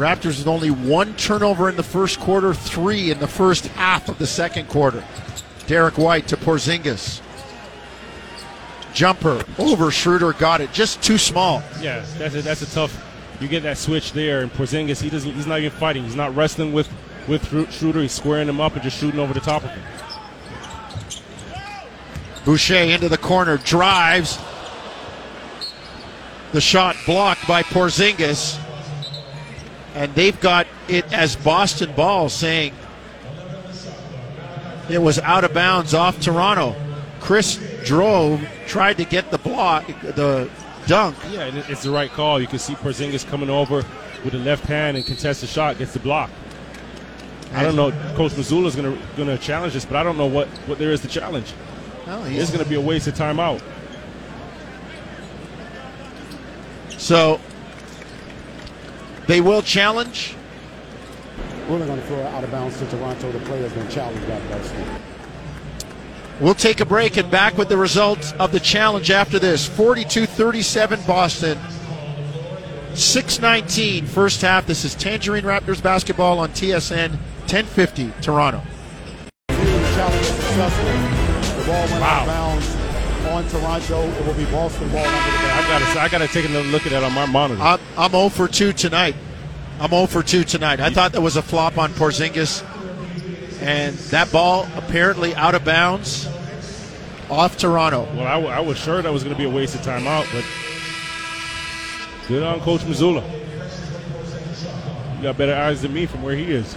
Raptors 0.00 0.38
with 0.38 0.48
only 0.48 0.70
one 0.70 1.14
turnover 1.16 1.68
in 1.68 1.76
the 1.76 1.82
first 1.82 2.20
quarter, 2.20 2.54
three 2.54 3.10
in 3.10 3.18
the 3.18 3.28
first 3.28 3.66
half 3.66 4.08
of 4.08 4.16
the 4.16 4.26
second 4.26 4.66
quarter. 4.66 5.04
Derrick 5.66 5.98
White 5.98 6.26
to 6.28 6.38
Porzingis. 6.38 7.20
Jumper 8.94 9.44
over 9.58 9.90
Schroeder, 9.90 10.32
got 10.32 10.62
it. 10.62 10.72
Just 10.72 11.02
too 11.02 11.18
small. 11.18 11.62
Yeah, 11.82 12.02
that's 12.16 12.34
a, 12.34 12.40
that's 12.40 12.62
a 12.62 12.70
tough. 12.70 13.06
You 13.42 13.48
get 13.48 13.62
that 13.64 13.76
switch 13.76 14.14
there, 14.14 14.40
and 14.40 14.50
Porzingis, 14.50 15.02
he 15.02 15.10
doesn't. 15.10 15.32
He's 15.32 15.46
not 15.46 15.58
even 15.58 15.78
fighting. 15.78 16.04
He's 16.04 16.16
not 16.16 16.34
wrestling 16.34 16.72
with 16.72 16.88
with 17.28 17.46
Schroeder. 17.70 18.00
He's 18.00 18.12
squaring 18.12 18.48
him 18.48 18.58
up 18.58 18.72
and 18.72 18.82
just 18.82 18.96
shooting 18.96 19.20
over 19.20 19.34
the 19.34 19.40
top 19.40 19.64
of 19.64 19.70
him. 19.70 19.82
Boucher 22.46 22.74
into 22.74 23.10
the 23.10 23.18
corner, 23.18 23.58
drives. 23.58 24.38
The 26.52 26.60
shot 26.62 26.96
blocked 27.04 27.46
by 27.46 27.62
Porzingis. 27.64 28.58
And 29.94 30.14
they've 30.14 30.38
got 30.40 30.66
it 30.88 31.12
as 31.12 31.36
Boston 31.36 31.92
ball, 31.94 32.28
saying 32.28 32.72
it 34.88 34.98
was 34.98 35.18
out 35.18 35.44
of 35.44 35.52
bounds 35.52 35.94
off 35.94 36.20
Toronto. 36.20 36.74
Chris 37.20 37.60
drove, 37.84 38.46
tried 38.66 38.96
to 38.98 39.04
get 39.04 39.30
the 39.30 39.38
block, 39.38 39.86
the 40.02 40.48
dunk. 40.86 41.16
Yeah, 41.30 41.42
and 41.46 41.58
it's 41.58 41.82
the 41.82 41.90
right 41.90 42.10
call. 42.10 42.40
You 42.40 42.46
can 42.46 42.58
see 42.58 42.74
Porzingis 42.74 43.28
coming 43.28 43.50
over 43.50 43.76
with 44.24 44.32
the 44.32 44.38
left 44.38 44.64
hand 44.64 44.96
and 44.96 45.04
contest 45.06 45.40
the 45.40 45.46
shot, 45.46 45.78
gets 45.78 45.92
the 45.92 45.98
block. 46.00 46.30
I 47.52 47.64
don't 47.64 47.74
know. 47.74 47.90
Coach 48.14 48.32
Mazzulla 48.32 48.66
is 48.66 48.76
going 48.76 48.96
to 48.96 49.16
going 49.16 49.28
to 49.28 49.38
challenge 49.38 49.72
this, 49.72 49.84
but 49.84 49.96
I 49.96 50.04
don't 50.04 50.16
know 50.16 50.26
what, 50.26 50.46
what 50.68 50.78
there 50.78 50.92
is 50.92 51.00
to 51.02 51.08
challenge. 51.08 51.52
Well, 52.06 52.24
It's 52.26 52.50
going 52.50 52.62
to 52.62 52.68
be 52.68 52.76
a 52.76 52.80
waste 52.80 53.08
of 53.08 53.14
timeout. 53.14 53.60
so 56.96 57.40
they 59.26 59.40
will 59.40 59.62
challenge. 59.62 60.34
We're 61.68 61.74
only 61.74 61.86
going 61.86 62.00
to 62.00 62.06
throw 62.06 62.22
out 62.22 62.42
of 62.42 62.50
bounds 62.50 62.78
to 62.78 62.86
Toronto. 62.90 63.30
The 63.30 63.38
play 63.40 63.62
has 63.62 63.72
been 63.72 63.88
challenged 63.88 64.26
by 64.26 64.40
Boston. 64.48 64.84
We'll 66.40 66.54
take 66.54 66.80
a 66.80 66.86
break 66.86 67.16
and 67.16 67.30
back 67.30 67.58
with 67.58 67.68
the 67.68 67.76
results 67.76 68.32
of 68.32 68.50
the 68.50 68.60
challenge 68.60 69.10
after 69.10 69.38
this. 69.38 69.68
42 69.68 70.26
37 70.26 71.00
Boston. 71.06 71.58
619 72.94 74.06
first 74.06 74.40
half. 74.42 74.66
This 74.66 74.84
is 74.84 74.94
Tangerine 74.94 75.44
Raptors 75.44 75.82
basketball 75.82 76.38
on 76.38 76.50
TSN 76.50 77.10
1050 77.10 78.12
Toronto. 78.20 78.62
The 79.48 79.54
challenge 79.54 80.20
is 80.22 80.26
successful. 80.28 80.84
The 81.60 81.66
ball 81.66 81.86
went 81.88 82.04
out 82.04 82.26
Wow. 82.26 82.69
Of 83.40 83.52
bounds 83.52 83.64
on 83.64 83.80
Toronto. 83.80 84.02
It 84.02 84.26
will 84.26 84.34
be 84.34 84.44
Boston 84.46 84.88
ball 84.90 85.04
under 85.04 85.10
the 85.10 85.52
I 85.52 85.66
got 85.68 85.92
to 85.92 86.00
I 86.00 86.08
got 86.08 86.18
to 86.18 86.28
take 86.28 86.44
another 86.48 86.68
look 86.68 86.86
at 86.86 86.90
that 86.90 87.02
on 87.02 87.12
my 87.12 87.26
monitor. 87.26 87.60
I'm, 87.62 87.80
I'm 87.96 88.10
0 88.10 88.28
for 88.28 88.48
2 88.48 88.72
tonight. 88.72 89.14
I'm 89.80 89.90
0 89.90 90.06
for 90.06 90.22
2 90.22 90.44
tonight. 90.44 90.80
I 90.80 90.90
thought 90.90 91.12
that 91.12 91.20
was 91.20 91.36
a 91.36 91.42
flop 91.42 91.78
on 91.78 91.90
Porzingis. 91.92 92.64
And 93.62 93.96
that 94.10 94.30
ball 94.32 94.66
apparently 94.74 95.34
out 95.34 95.54
of 95.54 95.64
bounds 95.64 96.26
off 97.28 97.56
Toronto. 97.56 98.04
well, 98.14 98.26
I, 98.26 98.34
w- 98.34 98.48
I 98.48 98.60
was 98.60 98.78
sure 98.78 99.00
that 99.02 99.12
was 99.12 99.22
going 99.22 99.34
to 99.34 99.38
be 99.38 99.44
a 99.44 99.50
waste 99.50 99.74
of 99.74 99.82
timeout, 99.82 100.26
but 100.32 100.44
good 102.26 102.42
on 102.42 102.60
Coach 102.60 102.80
Mazzulla. 102.82 103.22
You 105.16 105.22
got 105.22 105.36
better 105.36 105.54
eyes 105.54 105.82
than 105.82 105.92
me 105.92 106.06
from 106.06 106.22
where 106.22 106.34
he 106.34 106.50
is. 106.50 106.76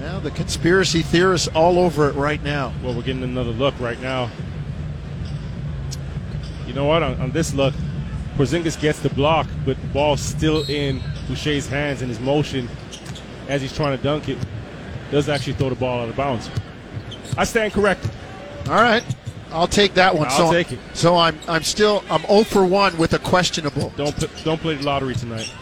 Now 0.00 0.20
the 0.20 0.30
conspiracy 0.30 1.02
theorists 1.02 1.48
all 1.48 1.78
over 1.78 2.08
it 2.08 2.14
right 2.14 2.42
now. 2.42 2.72
Well, 2.82 2.94
we're 2.94 3.02
getting 3.02 3.22
another 3.24 3.50
look 3.50 3.78
right 3.80 4.00
now. 4.00 4.30
You 6.66 6.74
know 6.74 6.86
what? 6.86 7.02
On, 7.02 7.20
on 7.20 7.30
this 7.30 7.54
look, 7.54 7.74
Porzingis 8.36 8.80
gets 8.80 9.00
the 9.00 9.10
block, 9.10 9.46
but 9.64 9.80
the 9.80 9.86
ball's 9.88 10.20
still 10.20 10.68
in 10.68 11.00
Boucher's 11.28 11.68
hands, 11.68 12.02
and 12.02 12.08
his 12.08 12.20
motion 12.20 12.68
as 13.48 13.62
he's 13.62 13.74
trying 13.74 13.96
to 13.96 14.02
dunk 14.02 14.28
it 14.28 14.38
does 15.10 15.28
actually 15.28 15.52
throw 15.52 15.68
the 15.68 15.74
ball 15.74 16.00
out 16.00 16.08
of 16.08 16.16
bounds. 16.16 16.50
I 17.36 17.44
stand 17.44 17.72
corrected. 17.72 18.10
All 18.66 18.74
right. 18.74 19.04
I'll 19.52 19.68
take 19.68 19.94
that 19.94 20.14
one. 20.14 20.26
I'll 20.26 20.48
so, 20.48 20.52
take 20.52 20.72
it. 20.72 20.80
So 20.94 21.16
I'm 21.16 21.38
I'm 21.46 21.62
still 21.62 22.02
I'm 22.10 22.22
0 22.22 22.42
for 22.42 22.64
1 22.64 22.98
with 22.98 23.12
a 23.12 23.20
questionable. 23.20 23.92
Don't 23.96 24.44
don't 24.44 24.60
play 24.60 24.74
the 24.74 24.84
lottery 24.84 25.14
tonight. 25.14 25.52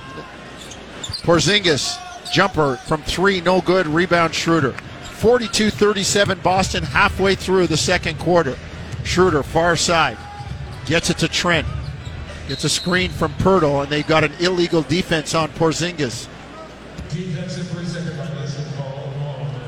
Porzingis, 1.22 1.98
jumper 2.32 2.76
from 2.76 3.02
three, 3.02 3.42
no 3.42 3.60
good. 3.60 3.86
Rebound 3.86 4.34
Schroeder. 4.34 4.72
42 4.72 5.70
37 5.70 6.40
Boston 6.40 6.82
halfway 6.82 7.34
through 7.34 7.66
the 7.66 7.76
second 7.76 8.18
quarter. 8.18 8.56
Schroeder, 9.04 9.42
far 9.42 9.76
side, 9.76 10.16
gets 10.86 11.10
it 11.10 11.18
to 11.18 11.28
Trent. 11.28 11.66
Gets 12.48 12.64
a 12.64 12.68
screen 12.68 13.10
from 13.10 13.32
Poeltl, 13.34 13.82
and 13.84 13.92
they've 13.92 14.06
got 14.06 14.24
an 14.24 14.32
illegal 14.40 14.82
defense 14.82 15.34
on 15.34 15.48
Porzingis. 15.50 16.28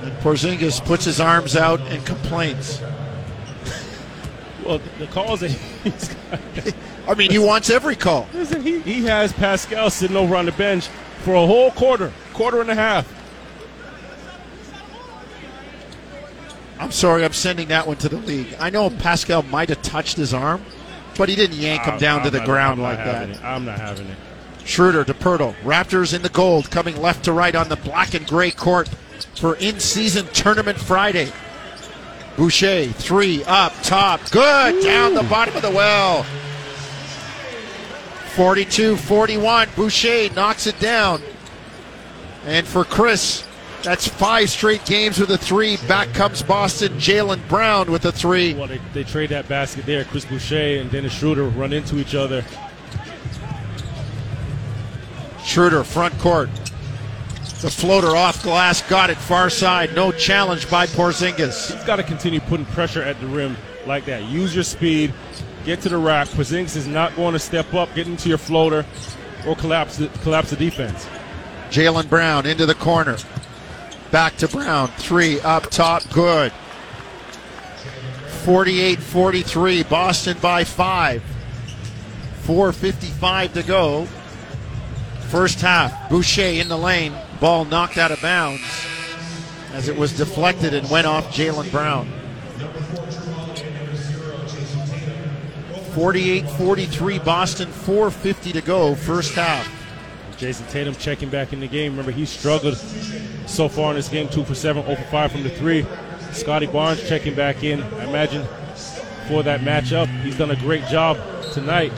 And 0.03 0.13
Porzingis 0.19 0.85
puts 0.85 1.05
his 1.05 1.21
arms 1.21 1.57
out 1.57 1.81
and 1.83 2.05
complains. 2.05 2.81
Well, 4.65 4.81
the 4.99 5.07
calls 5.07 5.41
that 5.41 5.51
he's 5.51 6.09
got. 6.31 6.75
I 7.07 7.15
mean, 7.15 7.31
he 7.31 7.39
wants 7.39 7.69
every 7.69 7.97
call. 7.97 8.27
Listen, 8.33 8.63
he, 8.63 8.81
he 8.81 9.05
has 9.05 9.33
Pascal 9.33 9.91
sitting 9.91 10.17
over 10.17 10.35
on 10.35 10.47
the 10.47 10.53
bench 10.53 10.89
for 11.23 11.35
a 11.35 11.47
whole 11.47 11.71
quarter, 11.71 12.13
quarter 12.33 12.61
and 12.61 12.71
a 12.71 12.75
half. 12.75 13.11
I'm 16.79 16.91
sorry, 16.91 17.25
I'm 17.25 17.33
sending 17.33 17.69
that 17.69 17.87
one 17.87 17.97
to 17.99 18.09
the 18.09 18.17
league. 18.17 18.57
I 18.59 18.71
know 18.71 18.91
Pascal 18.91 19.43
might 19.43 19.69
have 19.69 19.83
touched 19.83 20.17
his 20.17 20.35
arm, 20.35 20.65
but 21.17 21.29
he 21.29 21.37
didn't 21.37 21.57
yank 21.57 21.83
him 21.83 21.93
I'm- 21.93 22.01
down 22.01 22.21
to 22.21 22.27
I'm 22.27 22.33
the 22.33 22.39
not- 22.39 22.47
ground 22.47 22.81
I'm 22.81 22.83
like 22.83 22.99
that. 23.05 23.29
it. 23.31 23.45
I'm 23.45 23.65
not 23.65 23.79
having 23.81 24.07
it. 24.09 24.17
Schroeder 24.65 25.05
to 25.05 25.15
Poeltl. 25.15 25.55
Raptors 25.63 26.15
in 26.15 26.23
the 26.23 26.29
gold, 26.31 26.71
coming 26.71 27.01
left 27.01 27.25
to 27.25 27.33
right 27.33 27.55
on 27.55 27.69
the 27.69 27.77
black 27.77 28.15
and 28.15 28.27
gray 28.27 28.51
court 28.51 28.89
for 29.35 29.57
in 29.57 29.79
season 29.81 30.27
tournament 30.33 30.79
Friday. 30.79 31.31
Boucher, 32.37 32.87
three 32.87 33.45
up 33.45 33.73
top. 33.83 34.21
Good. 34.31 34.83
Down 34.83 35.15
the 35.15 35.23
bottom 35.25 35.55
of 35.55 35.63
the 35.63 35.71
well. 35.71 36.25
42 38.35 38.97
41. 38.97 39.69
Boucher 39.77 40.29
knocks 40.35 40.67
it 40.67 40.79
down. 40.81 41.23
And 42.47 42.67
for 42.67 42.85
Chris, 42.85 43.45
that's 43.85 44.09
five 44.09 44.49
straight 44.49 44.85
games 44.87 45.19
with 45.21 45.31
a 45.31 45.39
three. 45.39 45.77
Back 45.87 46.13
comes 46.15 46.43
Boston. 46.43 46.93
Jaylen 46.95 47.47
Brown 47.49 47.93
with 47.93 48.05
a 48.07 48.13
three. 48.13 48.55
Well, 48.55 48.67
they, 48.67 48.81
they 48.95 49.05
trade 49.05 49.31
that 49.31 49.47
basket 49.49 49.85
there. 49.87 50.05
Chris 50.05 50.25
Boucher 50.25 50.81
and 50.81 50.91
Dennis 50.91 51.13
Schroeder 51.13 51.45
run 51.45 51.73
into 51.73 51.99
each 51.99 52.15
other. 52.15 52.45
Schroeder, 55.45 55.85
front 55.85 56.19
court. 56.19 56.49
The 57.61 57.71
floater 57.71 58.17
off 58.17 58.43
glass, 58.43 58.83
got 58.89 59.11
it 59.11 59.17
far 59.17 59.49
side. 59.51 59.95
No 59.95 60.13
challenge 60.13 60.71
by 60.71 60.87
Porzingis. 60.87 61.75
You've 61.75 61.87
got 61.87 61.97
to 61.97 62.03
continue 62.03 62.41
putting 62.41 62.67
pressure 62.67 63.03
at 63.03 63.21
the 63.21 63.27
rim 63.27 63.57
like 63.87 64.07
that. 64.07 64.25
Use 64.25 64.55
your 64.55 64.65
speed, 64.65 65.15
get 65.65 65.81
to 65.83 65.89
the 65.89 65.99
rack. 65.99 66.29
Porzingis 66.29 66.77
is 66.77 66.87
not 66.87 67.15
going 67.17 67.33
to 67.33 67.39
step 67.39 67.73
up, 67.75 67.95
get 67.95 68.07
into 68.07 68.29
your 68.29 68.39
floater, 68.39 68.85
or 69.47 69.57
collapse 69.57 69.99
the, 69.99 70.09
collapse 70.23 70.51
the 70.51 70.57
defense. 70.57 71.07
Jaylen 71.71 72.09
Brown 72.09 72.47
into 72.47 72.67
the 72.67 72.75
corner. 72.75 73.17
Back 74.15 74.37
to 74.37 74.47
Brown. 74.47 74.87
Three 74.91 75.41
up 75.41 75.71
top. 75.71 76.09
Good. 76.13 76.53
48 78.45 79.01
43. 79.01 79.83
Boston 79.83 80.37
by 80.41 80.63
five. 80.63 81.21
4.55 82.45 83.55
to 83.55 83.63
go. 83.65 84.05
First 85.31 85.61
half. 85.61 86.09
Boucher 86.09 86.43
in 86.43 86.69
the 86.69 86.79
lane. 86.79 87.13
Ball 87.41 87.65
knocked 87.65 87.99
out 87.99 88.13
of 88.13 88.23
bounds 88.23 88.63
as 89.73 89.89
it 89.89 89.97
was 89.97 90.17
deflected 90.17 90.75
and 90.75 90.89
went 90.89 91.09
off 91.09 91.35
Jaylen 91.35 91.69
Brown. 91.73 92.09
48 95.97 96.49
43. 96.51 97.19
Boston. 97.19 97.69
4.50 97.69 98.53
to 98.53 98.61
go. 98.61 98.95
First 98.95 99.35
half. 99.35 99.84
Jayson 100.35 100.69
Tatum 100.71 100.95
checking 100.95 101.29
back 101.29 101.53
in 101.53 101.61
the 101.61 101.67
game. 101.67 101.93
Remember, 101.93 102.13
he 102.13 102.27
struggled 102.27 102.77
so 103.47 103.69
far 103.69 103.91
in 103.91 103.97
this 103.97 104.09
game, 104.09 104.29
two 104.29 104.45
for 104.45 104.55
seven, 104.55 104.85
0 104.85 104.97
for 104.97 105.03
five 105.05 105.33
from 105.33 105.43
the 105.43 105.51
three. 105.51 105.87
Scottie 106.33 106.67
Barnes 106.67 107.07
checking 107.09 107.35
back 107.35 107.63
in. 107.63 107.83
I 107.83 108.05
imagine 108.05 108.45
for 109.29 109.43
that 109.43 109.61
matchup, 109.61 110.07
he's 110.23 110.37
done 110.37 110.51
a 110.51 110.57
great 110.57 110.85
job 110.87 111.19
tonight. 111.53 111.93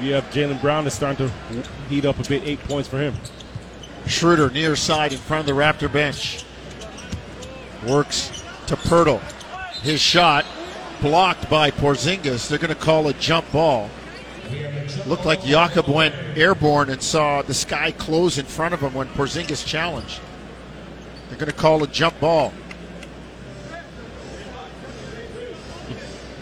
You 0.00 0.12
have 0.14 0.24
Jaylen 0.30 0.60
Brown 0.60 0.84
that's 0.84 0.96
starting 0.96 1.28
to 1.28 1.68
heat 1.88 2.04
up 2.04 2.18
a 2.18 2.28
bit, 2.28 2.44
eight 2.44 2.60
points 2.60 2.88
for 2.88 2.98
him. 2.98 3.14
Schroeder 4.06 4.50
near 4.50 4.76
side 4.76 5.12
in 5.12 5.18
front 5.18 5.48
of 5.48 5.54
the 5.54 5.60
Raptor 5.60 5.92
bench. 5.92 6.44
Works 7.86 8.44
to 8.68 8.76
Poeltl. 8.76 9.20
His 9.82 10.00
shot 10.00 10.44
blocked 11.00 11.48
by 11.50 11.70
Porzingis. 11.70 12.48
They're 12.48 12.58
going 12.58 12.74
to 12.74 12.80
call 12.80 13.08
a 13.08 13.12
jump 13.14 13.50
ball. 13.52 13.90
Looked 15.06 15.24
like 15.24 15.42
Jakob 15.42 15.88
went 15.88 16.14
airborne 16.36 16.90
and 16.90 17.02
saw 17.02 17.42
the 17.42 17.54
sky 17.54 17.92
close 17.92 18.38
in 18.38 18.46
front 18.46 18.74
of 18.74 18.80
him 18.80 18.94
when 18.94 19.08
Porzingis 19.08 19.64
challenged. 19.66 20.20
They're 21.28 21.38
going 21.38 21.50
to 21.50 21.56
call 21.56 21.82
a 21.82 21.86
jump 21.86 22.18
ball. 22.20 22.52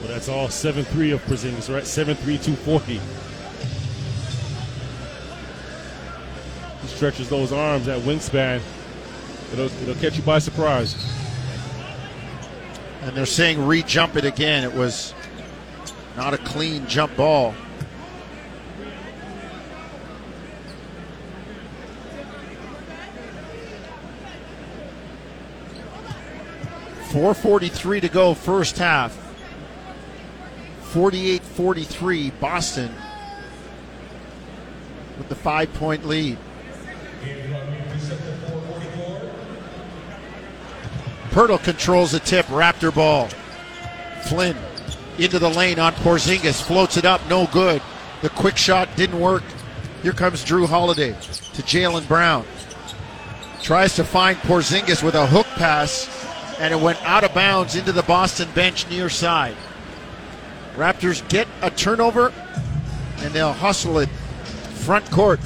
Well, 0.00 0.08
that's 0.08 0.28
all 0.28 0.48
7 0.48 0.84
3 0.84 1.10
of 1.12 1.24
Porzingis, 1.24 1.72
right? 1.72 1.86
7 1.86 2.16
3 2.16 2.38
240. 2.38 3.00
He 6.82 6.88
stretches 6.88 7.28
those 7.28 7.52
arms, 7.52 7.86
that 7.86 8.00
wingspan. 8.02 8.60
It'll, 9.52 9.66
it'll 9.66 9.94
catch 9.96 10.16
you 10.16 10.22
by 10.22 10.38
surprise. 10.38 10.94
And 13.02 13.16
they're 13.16 13.26
saying 13.26 13.64
re 13.64 13.82
jump 13.82 14.16
it 14.16 14.24
again. 14.24 14.64
It 14.64 14.74
was 14.74 15.14
not 16.16 16.34
a 16.34 16.38
clean 16.38 16.86
jump 16.86 17.16
ball. 17.16 17.54
Four 27.16 27.32
forty-three 27.32 28.00
to 28.02 28.10
go, 28.10 28.34
first 28.34 28.76
half. 28.76 29.16
48-43, 30.92 32.38
Boston 32.38 32.92
with 35.16 35.30
the 35.30 35.34
five-point 35.34 36.04
lead. 36.04 36.36
Poeltl 41.30 41.64
controls 41.64 42.12
the 42.12 42.20
tip, 42.20 42.44
Raptor 42.48 42.94
ball. 42.94 43.28
Flynn 44.24 44.54
into 45.16 45.38
the 45.38 45.48
lane 45.48 45.78
on 45.78 45.94
Porzingis, 45.94 46.60
floats 46.60 46.98
it 46.98 47.06
up, 47.06 47.26
no 47.30 47.46
good. 47.46 47.80
The 48.20 48.28
quick 48.28 48.58
shot 48.58 48.94
didn't 48.94 49.18
work. 49.18 49.42
Here 50.02 50.12
comes 50.12 50.44
Jrue 50.44 50.68
Holiday 50.68 51.12
to 51.12 51.62
Jaylen 51.62 52.06
Brown. 52.06 52.44
Tries 53.62 53.96
to 53.96 54.04
find 54.04 54.36
Porzingis 54.36 55.02
with 55.02 55.14
a 55.14 55.26
hook 55.26 55.46
pass, 55.56 56.10
and 56.58 56.72
it 56.72 56.80
went 56.80 57.02
out 57.02 57.24
of 57.24 57.34
bounds 57.34 57.76
into 57.76 57.92
the 57.92 58.02
Boston 58.02 58.48
bench 58.54 58.88
near 58.88 59.08
side. 59.08 59.56
Raptors 60.74 61.26
get 61.28 61.48
a 61.62 61.70
turnover, 61.70 62.32
and 63.18 63.32
they'll 63.32 63.52
hustle 63.52 63.98
it 63.98 64.08
front 64.08 65.10
court. 65.10 65.40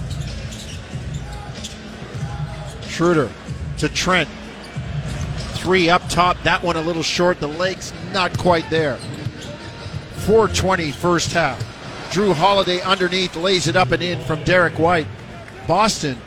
Schroeder 2.82 3.30
to 3.78 3.88
Trent. 3.88 4.28
Three 5.54 5.88
up 5.88 6.06
top. 6.08 6.36
That 6.42 6.62
one 6.62 6.76
a 6.76 6.82
little 6.82 7.02
short. 7.02 7.40
The 7.40 7.46
legs 7.46 7.92
not 8.12 8.36
quite 8.38 8.68
there. 8.70 8.96
420 10.26 10.92
first 10.92 11.32
half. 11.32 11.58
Jrue 12.10 12.34
Holiday 12.34 12.80
underneath 12.82 13.36
lays 13.36 13.68
it 13.68 13.76
up 13.76 13.92
and 13.92 14.02
in 14.02 14.20
from 14.24 14.42
Derrick 14.44 14.78
White. 14.78 15.06
Boston 15.66 16.18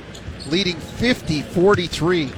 leading 0.49 0.77
50 0.77 1.41
43. 1.41 2.31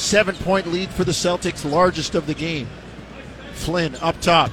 Seven 0.00 0.34
point 0.34 0.66
lead 0.66 0.88
for 0.88 1.04
the 1.04 1.12
Celtics, 1.12 1.70
largest 1.70 2.14
of 2.14 2.26
the 2.26 2.32
game. 2.32 2.66
Flynn 3.52 3.94
up 3.96 4.18
top. 4.22 4.50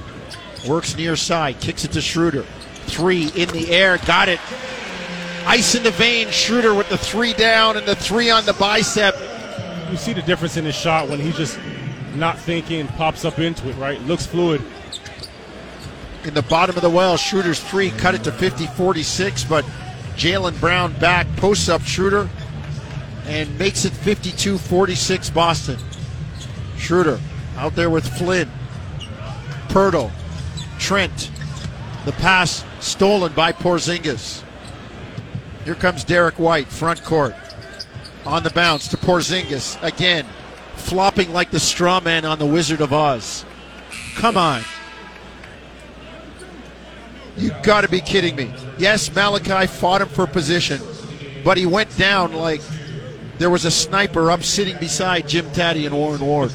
Works 0.68 0.94
near 0.94 1.16
side. 1.16 1.58
Kicks 1.58 1.86
it 1.86 1.92
to 1.92 2.02
Schroeder. 2.02 2.42
Three 2.86 3.28
in 3.34 3.48
the 3.48 3.70
air. 3.70 3.96
Got 3.98 4.28
it. 4.28 4.40
Ice 5.46 5.74
in 5.74 5.82
the 5.82 5.90
vein. 5.92 6.28
Schroeder 6.28 6.74
with 6.74 6.90
the 6.90 6.98
three 6.98 7.32
down 7.32 7.78
and 7.78 7.86
the 7.86 7.96
three 7.96 8.30
on 8.30 8.44
the 8.44 8.52
bicep. 8.52 9.16
You 9.90 9.96
see 9.96 10.12
the 10.12 10.20
difference 10.20 10.58
in 10.58 10.66
his 10.66 10.74
shot 10.74 11.08
when 11.08 11.18
he's 11.18 11.36
just 11.36 11.58
not 12.14 12.38
thinking, 12.38 12.86
pops 12.88 13.24
up 13.24 13.38
into 13.38 13.70
it, 13.70 13.76
right? 13.76 14.00
Looks 14.02 14.26
fluid. 14.26 14.62
in 16.24 16.34
the 16.34 16.42
bottom 16.42 16.76
of 16.76 16.82
the 16.82 16.90
well. 16.90 17.16
Schroeder's 17.16 17.58
three 17.58 17.90
cut 17.90 18.14
it 18.14 18.22
to 18.24 18.32
50 18.32 18.66
46, 18.66 19.44
but 19.44 19.64
Jaylen 20.14 20.60
Brown 20.60 20.92
back, 21.00 21.26
posts 21.36 21.70
up 21.70 21.80
Schroeder, 21.82 22.28
and 23.28 23.56
makes 23.58 23.84
it 23.84 23.92
52 23.92 24.58
46 24.58 25.30
Boston. 25.30 25.78
Schroeder 26.76 27.20
out 27.56 27.76
there 27.76 27.90
with 27.90 28.08
Flynn. 28.18 28.50
Poeltl. 29.68 30.10
Trent. 30.78 31.30
The 32.06 32.12
pass 32.12 32.64
stolen 32.80 33.32
by 33.34 33.52
Porzingis. 33.52 34.42
Here 35.64 35.74
comes 35.74 36.04
Derrick 36.04 36.38
White, 36.38 36.68
front 36.68 37.04
court. 37.04 37.34
On 38.24 38.42
the 38.42 38.50
bounce 38.50 38.88
to 38.88 38.96
Porzingis. 38.96 39.80
Again, 39.82 40.24
flopping 40.76 41.32
like 41.32 41.50
the 41.50 41.60
straw 41.60 42.00
man 42.00 42.24
on 42.24 42.38
the 42.38 42.46
Wizard 42.46 42.80
of 42.80 42.92
Oz. 42.92 43.44
Come 44.14 44.38
on. 44.38 44.62
You 47.36 47.52
got 47.62 47.82
to 47.82 47.88
be 47.88 48.00
kidding 48.00 48.34
me. 48.34 48.52
Yes, 48.78 49.14
Malachi 49.14 49.66
fought 49.66 50.00
him 50.00 50.08
for 50.08 50.26
position, 50.26 50.80
but 51.44 51.56
he 51.56 51.66
went 51.66 51.96
down 51.96 52.32
like 52.32 52.62
there 53.38 53.50
was 53.50 53.64
a 53.64 53.70
sniper 53.70 54.30
up 54.30 54.42
sitting 54.42 54.76
beside 54.78 55.28
Jim 55.28 55.50
Taddy 55.52 55.86
and 55.86 55.94
Warren 55.94 56.20
Ward. 56.20 56.52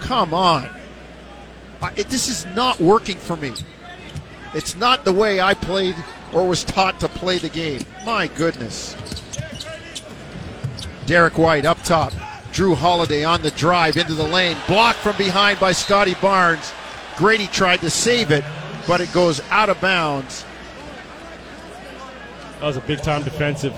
Come 0.00 0.32
on. 0.32 0.68
I, 1.82 1.92
it, 1.96 2.08
this 2.08 2.28
is 2.28 2.46
not 2.54 2.80
working 2.80 3.16
for 3.16 3.36
me. 3.36 3.52
It's 4.54 4.76
not 4.76 5.04
the 5.04 5.12
way 5.12 5.40
I 5.40 5.54
played 5.54 5.96
or 6.32 6.46
was 6.46 6.64
taught 6.64 7.00
to 7.00 7.08
play 7.08 7.38
the 7.38 7.48
game. 7.48 7.82
My 8.04 8.28
goodness. 8.28 8.96
Derrick 11.06 11.38
White 11.38 11.64
up 11.64 11.82
top. 11.82 12.12
Jrue 12.52 12.76
Holiday 12.76 13.24
on 13.24 13.42
the 13.42 13.50
drive 13.50 13.96
into 13.96 14.14
the 14.14 14.26
lane. 14.26 14.56
Blocked 14.66 15.00
from 15.00 15.16
behind 15.16 15.60
by 15.60 15.72
Scottie 15.72 16.14
Barnes. 16.22 16.72
Gradey 17.16 17.50
tried 17.50 17.80
to 17.80 17.90
save 17.90 18.30
it, 18.30 18.44
but 18.86 19.00
it 19.00 19.12
goes 19.12 19.40
out 19.50 19.68
of 19.68 19.80
bounds. 19.80 20.44
That 22.60 22.66
was 22.66 22.76
a 22.76 22.80
big 22.80 23.02
time 23.02 23.24
defensive 23.24 23.74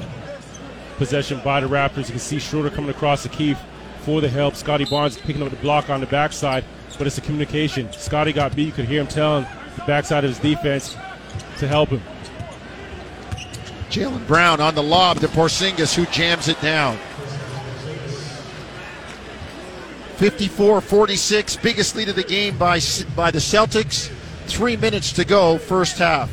possession 0.98 1.40
by 1.42 1.61
the 1.61 1.66
Raptors. 1.66 2.06
You 2.06 2.12
can 2.12 2.18
see 2.18 2.38
Schroeder 2.38 2.70
coming 2.70 2.90
across 2.90 3.22
the 3.22 3.30
key 3.30 3.56
for 4.00 4.20
the 4.20 4.28
help. 4.28 4.54
Scottie 4.54 4.84
Barnes 4.84 5.16
picking 5.16 5.42
up 5.42 5.50
the 5.50 5.56
block 5.56 5.88
on 5.88 6.00
the 6.00 6.06
backside, 6.06 6.64
but 6.98 7.06
it's 7.06 7.16
a 7.16 7.22
communication. 7.22 7.90
Scottie 7.92 8.32
got 8.32 8.54
beat. 8.54 8.66
You 8.66 8.72
could 8.72 8.84
hear 8.84 9.00
him 9.00 9.06
telling 9.06 9.46
the 9.76 9.84
backside 9.87 10.24
of 10.24 10.30
his 10.30 10.38
defense 10.38 10.96
to 11.58 11.66
help 11.66 11.88
him. 11.88 12.02
Jaylen 13.90 14.26
Brown 14.26 14.61
on 14.61 14.74
the 14.74 14.82
lob 14.82 15.20
to 15.20 15.28
Porzingis, 15.28 15.94
who 15.94 16.04
jams 16.06 16.48
it 16.48 16.61
down. 16.61 16.98
54 20.16 20.80
46, 20.80 21.56
biggest 21.56 21.94
lead 21.94 22.08
of 22.08 22.16
the 22.16 22.24
game 22.24 22.58
by, 22.58 22.80
by 23.14 23.30
the 23.30 23.38
Celtics. 23.38 24.08
Three 24.46 24.76
minutes 24.76 25.12
to 25.12 25.24
go, 25.24 25.58
first 25.58 25.98
half. 25.98 26.28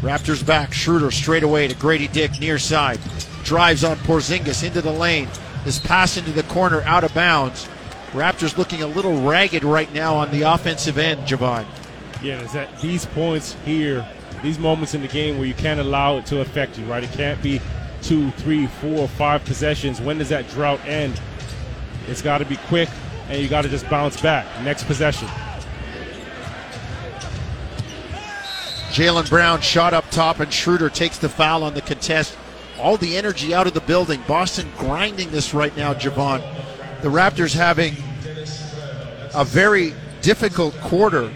Raptors 0.00 0.46
back. 0.46 0.72
Schroeder 0.72 1.10
straight 1.10 1.42
away 1.42 1.66
to 1.66 1.74
Gradey 1.74 2.10
Dick 2.12 2.38
near 2.40 2.58
side. 2.58 3.00
Drives 3.42 3.82
on 3.82 3.96
Porzingis 3.98 4.64
into 4.64 4.80
the 4.80 4.92
lane. 4.92 5.28
His 5.64 5.78
pass 5.78 6.16
into 6.16 6.30
the 6.30 6.44
corner 6.44 6.82
out 6.82 7.02
of 7.02 7.12
bounds. 7.14 7.68
Raptors 8.12 8.56
looking 8.56 8.82
a 8.82 8.86
little 8.86 9.22
ragged 9.22 9.64
right 9.64 9.92
now 9.92 10.14
on 10.14 10.30
the 10.30 10.42
offensive 10.42 10.98
end, 10.98 11.22
Jevohn. 11.22 11.66
Yeah, 12.22 12.40
it's 12.40 12.54
at 12.54 12.80
these 12.80 13.06
points 13.06 13.54
here, 13.64 14.06
these 14.42 14.58
moments 14.58 14.94
in 14.94 15.02
the 15.02 15.08
game 15.08 15.36
where 15.36 15.46
you 15.46 15.54
can't 15.54 15.80
allow 15.80 16.16
it 16.18 16.26
to 16.26 16.40
affect 16.40 16.78
you, 16.78 16.84
right? 16.86 17.02
It 17.02 17.12
can't 17.12 17.42
be 17.42 17.60
two, 18.02 18.30
three, 18.32 18.66
four, 18.66 19.08
five 19.08 19.44
possessions. 19.44 20.00
When 20.00 20.18
does 20.18 20.28
that 20.28 20.48
drought 20.50 20.84
end? 20.86 21.20
It's 22.06 22.22
got 22.22 22.38
to 22.38 22.44
be 22.44 22.56
quick, 22.68 22.88
and 23.28 23.42
you 23.42 23.48
got 23.48 23.62
to 23.62 23.68
just 23.68 23.88
bounce 23.90 24.20
back. 24.20 24.46
Next 24.62 24.84
possession. 24.84 25.28
Jaylen 28.98 29.30
Brown 29.30 29.60
shot 29.60 29.94
up 29.94 30.10
top, 30.10 30.40
and 30.40 30.52
Schroeder 30.52 30.90
takes 30.90 31.18
the 31.18 31.28
foul 31.28 31.62
on 31.62 31.74
the 31.74 31.80
contest. 31.80 32.36
All 32.80 32.96
the 32.96 33.16
energy 33.16 33.54
out 33.54 33.68
of 33.68 33.72
the 33.72 33.80
building. 33.80 34.20
Boston 34.26 34.68
grinding 34.76 35.30
this 35.30 35.54
right 35.54 35.74
now, 35.76 35.94
Jevohn. 35.94 36.42
The 37.02 37.08
Raptors 37.08 37.54
having 37.54 37.94
a 39.36 39.44
very 39.44 39.94
difficult 40.20 40.74
quarter 40.80 41.32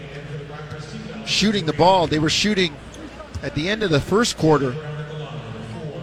shooting 1.25 1.65
the 1.65 1.71
ball. 1.71 2.05
They 2.05 2.19
were 2.19 2.29
shooting 2.29 2.75
at 3.41 3.55
the 3.55 3.69
end 3.69 3.81
of 3.81 3.91
the 3.91 4.01
first 4.01 4.37
quarter. 4.37 4.75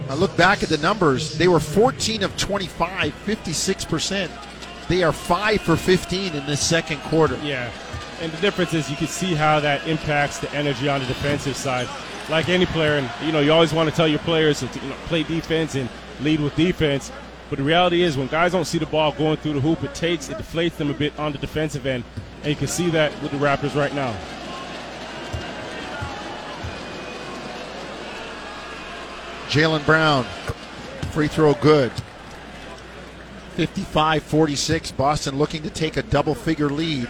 I 0.09 0.15
look 0.15 0.35
back 0.35 0.63
at 0.63 0.69
the 0.69 0.79
numbers. 0.79 1.37
They 1.37 1.47
were 1.47 1.59
14 1.59 2.23
of 2.23 2.35
25, 2.37 3.13
56%. 3.23 4.31
They 4.87 5.03
are 5.03 5.13
5 5.13 5.61
for 5.61 5.75
15 5.75 6.33
in 6.33 6.45
this 6.47 6.67
second 6.67 7.01
quarter. 7.01 7.37
Yeah. 7.43 7.71
And 8.21 8.31
the 8.31 8.39
difference 8.39 8.75
is 8.75 8.87
you 8.87 8.95
can 8.95 9.07
see 9.07 9.33
how 9.33 9.59
that 9.61 9.87
impacts 9.87 10.37
the 10.37 10.51
energy 10.53 10.87
on 10.87 10.99
the 10.99 11.07
defensive 11.07 11.57
side. 11.57 11.89
Like 12.29 12.49
any 12.49 12.67
player, 12.67 12.99
and 12.99 13.09
you 13.25 13.31
know, 13.31 13.39
you 13.39 13.51
always 13.51 13.73
want 13.73 13.89
to 13.89 13.95
tell 13.95 14.07
your 14.07 14.19
players 14.19 14.59
to 14.59 14.67
you 14.67 14.89
know, 14.89 14.95
play 15.05 15.23
defense 15.23 15.73
and 15.73 15.89
lead 16.19 16.39
with 16.39 16.55
defense. 16.55 17.11
But 17.49 17.57
the 17.57 17.63
reality 17.63 18.03
is, 18.03 18.17
when 18.17 18.27
guys 18.27 18.51
don't 18.51 18.65
see 18.65 18.77
the 18.77 18.85
ball 18.85 19.11
going 19.11 19.37
through 19.37 19.53
the 19.53 19.59
hoop, 19.59 19.83
it 19.83 19.95
takes, 19.95 20.29
it 20.29 20.37
deflates 20.37 20.77
them 20.77 20.91
a 20.91 20.93
bit 20.93 21.17
on 21.17 21.31
the 21.31 21.39
defensive 21.39 21.87
end. 21.87 22.03
And 22.43 22.49
you 22.49 22.55
can 22.55 22.67
see 22.67 22.91
that 22.91 23.11
with 23.23 23.31
the 23.31 23.37
Raptors 23.37 23.75
right 23.75 23.93
now. 23.95 24.15
Jaylen 29.47 29.83
Brown, 29.83 30.25
free 31.11 31.27
throw 31.27 31.55
good. 31.55 31.91
55 33.55 34.21
46. 34.21 34.91
Boston 34.91 35.39
looking 35.39 35.63
to 35.63 35.71
take 35.71 35.97
a 35.97 36.03
double 36.03 36.35
figure 36.35 36.69
lead 36.69 37.09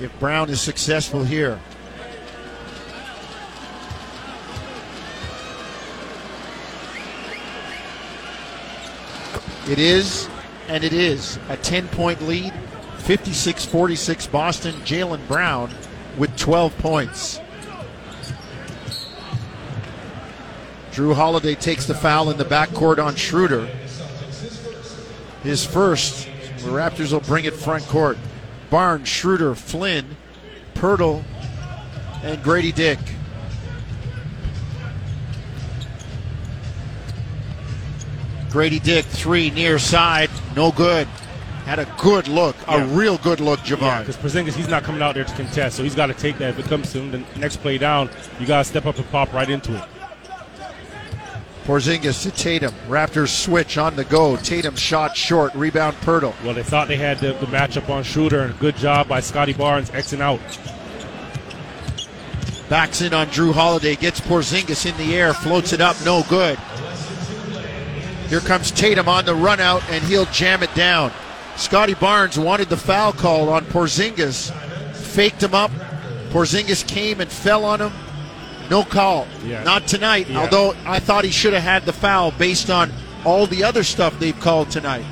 if 0.00 0.16
Brown 0.18 0.50
is 0.50 0.60
successful 0.60 1.24
here. 1.24 1.58
It 9.68 9.78
is, 9.78 10.28
and 10.68 10.82
it 10.82 10.94
is 10.94 11.38
a 11.48 11.56
10 11.56 11.88
point 11.88 12.22
lead. 12.22 12.52
56 12.98 13.64
46 13.66 14.26
Boston. 14.28 14.74
Jaylen 14.76 15.26
Brown 15.28 15.70
with 16.16 16.34
12 16.36 16.76
points. 16.78 17.40
Jrue 20.90 21.14
Holiday 21.14 21.54
takes 21.54 21.86
the 21.86 21.94
foul 21.94 22.30
in 22.30 22.38
the 22.38 22.44
backcourt 22.44 22.98
on 22.98 23.14
Schroeder. 23.14 23.66
His 25.42 25.64
first. 25.64 26.26
The 26.58 26.70
Raptors 26.70 27.12
will 27.12 27.20
bring 27.20 27.44
it 27.44 27.54
front 27.54 27.86
court. 27.86 28.18
Barnes, 28.70 29.08
Schroeder, 29.08 29.54
Flynn, 29.54 30.16
Poeltl, 30.74 31.24
and 32.22 32.42
Gradey 32.42 32.74
Dick. 32.74 32.98
Gradey 38.48 38.82
Dick, 38.82 39.04
three 39.04 39.50
near 39.50 39.78
side, 39.78 40.30
no 40.56 40.72
good. 40.72 41.06
Had 41.64 41.78
a 41.78 41.94
good 41.98 42.28
look, 42.28 42.56
a 42.66 42.82
real 42.86 43.18
good 43.18 43.40
look, 43.40 43.60
Jevohn. 43.60 44.00
Because 44.00 44.16
Porzingis, 44.16 44.54
he's 44.54 44.68
not 44.68 44.84
coming 44.84 45.02
out 45.02 45.14
there 45.14 45.24
to 45.24 45.34
contest, 45.34 45.76
so 45.76 45.82
he's 45.82 45.94
got 45.94 46.06
to 46.06 46.14
take 46.14 46.38
that. 46.38 46.50
If 46.50 46.60
it 46.60 46.64
comes 46.64 46.90
to 46.92 47.00
him, 47.00 47.10
the 47.10 47.38
next 47.38 47.58
play 47.58 47.76
down, 47.76 48.08
you 48.40 48.46
got 48.46 48.58
to 48.58 48.64
step 48.64 48.86
up 48.86 48.96
and 48.96 49.06
pop 49.10 49.32
right 49.34 49.50
into 49.50 49.76
it. 49.76 49.84
Porzingis 51.68 52.22
to 52.22 52.30
Tatum. 52.30 52.74
Raptors 52.86 53.28
switch 53.28 53.76
on 53.76 53.94
the 53.94 54.04
go. 54.04 54.38
Tatum 54.38 54.74
shot 54.74 55.14
short. 55.14 55.54
Rebound 55.54 55.98
Poeltl. 55.98 56.32
Well, 56.42 56.54
they 56.54 56.62
thought 56.62 56.88
they 56.88 56.96
had 56.96 57.18
the, 57.18 57.34
the 57.34 57.44
matchup 57.44 57.90
on 57.90 58.04
Schroeder, 58.04 58.40
and 58.40 58.58
good 58.58 58.74
job 58.74 59.06
by 59.06 59.20
Scottie 59.20 59.52
Barnes 59.52 59.90
Xing 59.90 60.20
out. 60.20 60.40
Backs 62.70 63.02
in 63.02 63.12
on 63.12 63.26
Jrue 63.26 63.52
Holiday. 63.52 63.96
Gets 63.96 64.18
Porzingis 64.22 64.90
in 64.90 64.96
the 64.96 65.14
air. 65.14 65.34
Floats 65.34 65.74
it 65.74 65.82
up. 65.82 65.94
No 66.06 66.22
good. 66.30 66.58
Here 68.30 68.40
comes 68.40 68.70
Tatum 68.70 69.06
on 69.06 69.26
the 69.26 69.34
run 69.34 69.60
out, 69.60 69.82
and 69.90 70.02
he'll 70.04 70.24
jam 70.26 70.62
it 70.62 70.74
down. 70.74 71.12
Scottie 71.56 71.92
Barnes 71.92 72.38
wanted 72.38 72.70
the 72.70 72.78
foul 72.78 73.12
call 73.12 73.50
on 73.50 73.66
Porzingis. 73.66 74.50
Faked 74.94 75.42
him 75.42 75.54
up. 75.54 75.70
Porzingis 76.30 76.88
came 76.88 77.20
and 77.20 77.30
fell 77.30 77.66
on 77.66 77.82
him. 77.82 77.92
No 78.70 78.84
call. 78.84 79.26
Yeah. 79.44 79.62
Not 79.62 79.86
tonight, 79.86 80.28
Yeah. 80.28 80.40
although 80.40 80.74
I 80.84 80.98
thought 80.98 81.24
he 81.24 81.30
should 81.30 81.54
have 81.54 81.62
had 81.62 81.86
the 81.86 81.92
foul 81.92 82.30
based 82.32 82.70
on 82.70 82.92
all 83.24 83.46
the 83.46 83.64
other 83.64 83.82
stuff 83.82 84.18
they've 84.18 84.38
called 84.38 84.70
tonight. 84.70 85.04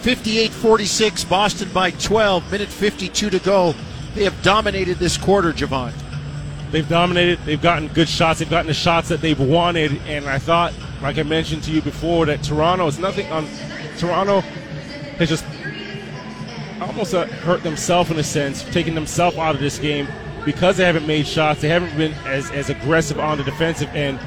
58 0.00 0.52
46, 0.52 1.24
Boston 1.24 1.68
by 1.72 1.90
12, 1.90 2.52
minute 2.52 2.68
52 2.68 3.30
to 3.30 3.38
go. 3.40 3.74
They 4.14 4.24
have 4.24 4.40
dominated 4.42 4.98
this 4.98 5.16
quarter, 5.16 5.52
Jevohn. 5.52 5.92
They've 6.70 6.88
dominated. 6.88 7.38
They've 7.44 7.60
gotten 7.60 7.88
good 7.88 8.08
shots. 8.08 8.38
They've 8.38 8.50
gotten 8.50 8.66
the 8.66 8.74
shots 8.74 9.08
that 9.08 9.20
they've 9.20 9.38
wanted. 9.38 10.00
And 10.06 10.26
I 10.26 10.38
thought, 10.38 10.72
like 11.02 11.18
I 11.18 11.22
mentioned 11.22 11.62
to 11.64 11.70
you 11.70 11.80
before, 11.80 12.26
that 12.26 12.42
Toronto 12.42 12.86
is 12.86 12.98
nothing 12.98 13.30
on. 13.32 13.46
Toronto 13.98 14.40
has 15.18 15.28
just 15.28 15.44
almost 16.80 17.14
uh, 17.14 17.26
hurt 17.26 17.62
themselves 17.62 18.10
in 18.10 18.18
a 18.18 18.22
sense, 18.22 18.62
taking 18.72 18.94
themselves 18.94 19.36
out 19.36 19.54
of 19.54 19.60
this 19.60 19.78
game 19.78 20.06
because 20.46 20.76
they 20.76 20.84
haven't 20.84 21.06
made 21.06 21.26
shots. 21.26 21.60
They 21.60 21.68
haven't 21.68 21.94
been 21.98 22.12
as, 22.24 22.50
as 22.52 22.70
aggressive 22.70 23.18
on 23.18 23.36
the 23.36 23.44
defensive 23.44 23.90
end. 23.90 24.18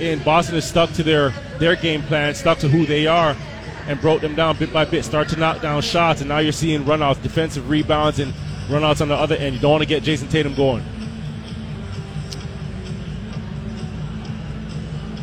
And 0.00 0.24
Boston 0.24 0.54
has 0.54 0.66
stuck 0.66 0.90
to 0.92 1.02
their, 1.02 1.30
their 1.58 1.76
game 1.76 2.02
plan, 2.02 2.34
stuck 2.34 2.58
to 2.60 2.68
who 2.68 2.86
they 2.86 3.06
are, 3.06 3.36
and 3.86 4.00
broke 4.00 4.22
them 4.22 4.34
down 4.34 4.56
bit 4.56 4.72
by 4.72 4.84
bit. 4.84 5.04
Start 5.04 5.28
to 5.30 5.36
knock 5.36 5.60
down 5.60 5.82
shots, 5.82 6.20
and 6.20 6.28
now 6.28 6.38
you're 6.38 6.52
seeing 6.52 6.84
runouts, 6.84 7.20
defensive 7.20 7.68
rebounds, 7.68 8.20
and 8.20 8.32
runouts 8.68 9.02
on 9.02 9.08
the 9.08 9.14
other 9.14 9.34
end. 9.34 9.56
You 9.56 9.60
don't 9.60 9.72
want 9.72 9.82
to 9.82 9.88
get 9.88 10.04
Jayson 10.04 10.28
Tatum 10.30 10.54
going. 10.54 10.84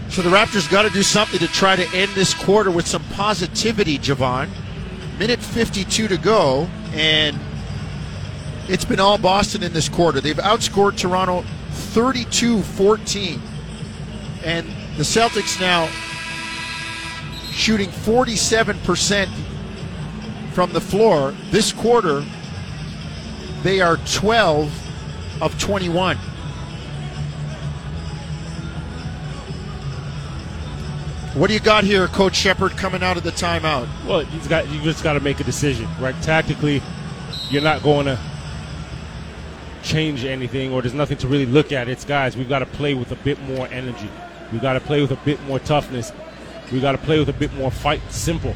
So 0.09 0.21
the 0.21 0.29
Raptors 0.29 0.69
got 0.69 0.81
to 0.81 0.89
do 0.89 1.03
something 1.03 1.39
to 1.39 1.47
try 1.47 1.77
to 1.77 1.97
end 1.97 2.11
this 2.11 2.33
quarter 2.33 2.69
with 2.69 2.85
some 2.85 3.03
positivity, 3.13 3.97
Jevohn. 3.97 4.49
Minute 5.17 5.39
52 5.39 6.09
to 6.09 6.17
go, 6.17 6.67
and 6.91 7.39
it's 8.71 8.85
been 8.85 9.01
all 9.01 9.17
Boston 9.17 9.63
in 9.63 9.73
this 9.73 9.89
quarter. 9.89 10.21
They've 10.21 10.37
outscored 10.37 10.95
Toronto 10.95 11.43
32 11.71 12.61
14. 12.61 13.41
And 14.45 14.65
the 14.95 15.03
Celtics 15.03 15.59
now 15.59 15.87
shooting 17.51 17.89
47% 17.89 19.27
from 20.53 20.71
the 20.71 20.79
floor. 20.79 21.35
This 21.49 21.73
quarter, 21.73 22.23
they 23.61 23.81
are 23.81 23.97
12 23.97 25.41
of 25.41 25.59
21. 25.59 26.15
What 31.33 31.47
do 31.47 31.53
you 31.53 31.59
got 31.59 31.83
here, 31.83 32.07
Coach 32.07 32.35
Shepherd, 32.35 32.71
coming 32.77 33.03
out 33.03 33.17
of 33.17 33.23
the 33.23 33.31
timeout? 33.31 33.87
Well, 34.05 34.23
you've 34.23 34.47
got 34.47 34.69
you 34.69 34.81
just 34.81 35.03
got 35.03 35.13
to 35.13 35.19
make 35.19 35.41
a 35.41 35.43
decision, 35.43 35.89
right? 35.99 36.15
Tactically, 36.21 36.81
you're 37.49 37.61
not 37.61 37.83
going 37.83 38.05
to 38.05 38.17
change 39.83 40.25
anything, 40.25 40.71
or 40.71 40.81
there's 40.81 40.93
nothing 40.93 41.17
to 41.17 41.27
really 41.27 41.45
look 41.45 41.71
at. 41.71 41.87
It's 41.87 42.05
guys, 42.05 42.37
we've 42.37 42.49
got 42.49 42.59
to 42.59 42.65
play 42.65 42.93
with 42.93 43.11
a 43.11 43.15
bit 43.17 43.39
more 43.41 43.67
energy. 43.67 44.09
We've 44.51 44.61
got 44.61 44.73
to 44.73 44.79
play 44.79 45.01
with 45.01 45.11
a 45.11 45.17
bit 45.17 45.41
more 45.43 45.59
toughness. 45.59 46.11
We've 46.71 46.81
got 46.81 46.93
to 46.93 46.97
play 46.97 47.19
with 47.19 47.29
a 47.29 47.33
bit 47.33 47.53
more 47.53 47.71
fight. 47.71 48.01
Simple, 48.09 48.55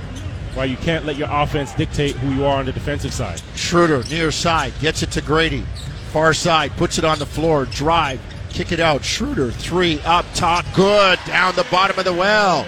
right? 0.55 0.69
You 0.69 0.78
can't 0.78 1.05
let 1.05 1.15
your 1.17 1.30
offense 1.32 1.73
dictate 1.73 2.15
who 2.15 2.34
you 2.34 2.45
are 2.45 2.57
on 2.57 2.65
the 2.65 2.71
defensive 2.71 3.13
side. 3.13 3.41
Schroeder, 3.55 4.03
near 4.09 4.32
side, 4.32 4.73
gets 4.80 5.03
it 5.03 5.11
to 5.11 5.21
Gradey. 5.21 5.65
Far 6.11 6.34
side, 6.34 6.71
puts 6.78 6.97
it 6.97 7.03
on 7.03 7.19
the 7.19 7.26
floor, 7.26 7.65
drive, 7.65 8.21
kick 8.49 8.71
it 8.71 8.80
out. 8.80 9.03
Schroeder, 9.03 9.51
three, 9.51 9.99
up 10.05 10.26
top, 10.34 10.65
good, 10.73 11.19
down 11.28 11.55
the 11.55 11.67
bottom 11.69 11.99
of 11.99 12.05
the 12.05 12.13
well. 12.13 12.65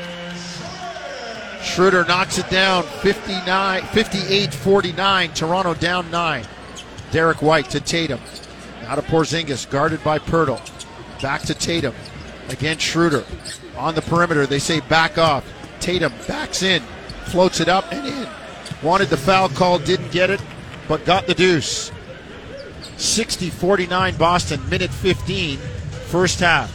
Schroeder 1.62 2.05
knocks 2.05 2.38
it 2.38 2.49
down 2.49 2.84
59, 2.84 3.84
58 3.84 4.53
49. 4.53 5.34
Toronto 5.34 5.74
down 5.74 6.10
nine. 6.12 6.45
Derrick 7.12 7.41
White 7.41 7.70
to 7.72 7.80
Tatum. 7.80 8.20
Now 8.88 8.96
to 8.96 9.02
Porzingis, 9.02 9.70
guarded 9.70 10.02
by 10.02 10.18
Poeltl. 10.18 10.62
Back 11.22 11.42
to 11.42 11.54
Tatum. 11.54 11.94
Again, 12.48 12.78
Schroeder. 12.78 13.26
On 13.76 13.94
the 13.94 14.02
perimeter, 14.02 14.46
they 14.46 14.60
say 14.60 14.80
back 14.80 15.18
off. 15.18 15.46
Tatum 15.82 16.14
backs 16.26 16.64
in, 16.64 16.82
floats 17.26 17.60
it 17.60 17.68
up 17.68 17.92
and 17.92 18.08
in. 18.08 18.30
Wanted 18.82 19.10
the 19.10 19.18
foul 19.18 19.50
call, 19.50 19.78
didn't 19.78 20.14
get 20.14 20.30
it, 20.30 20.42
but 20.88 21.04
got 21.04 21.28
the 21.28 21.34
deuce. 21.34 21.92
60 22.96 23.50
49 23.50 24.16
Boston, 24.16 24.70
minute 24.70 24.92
15, 24.92 25.58
first 26.08 26.40
half. 26.40 26.74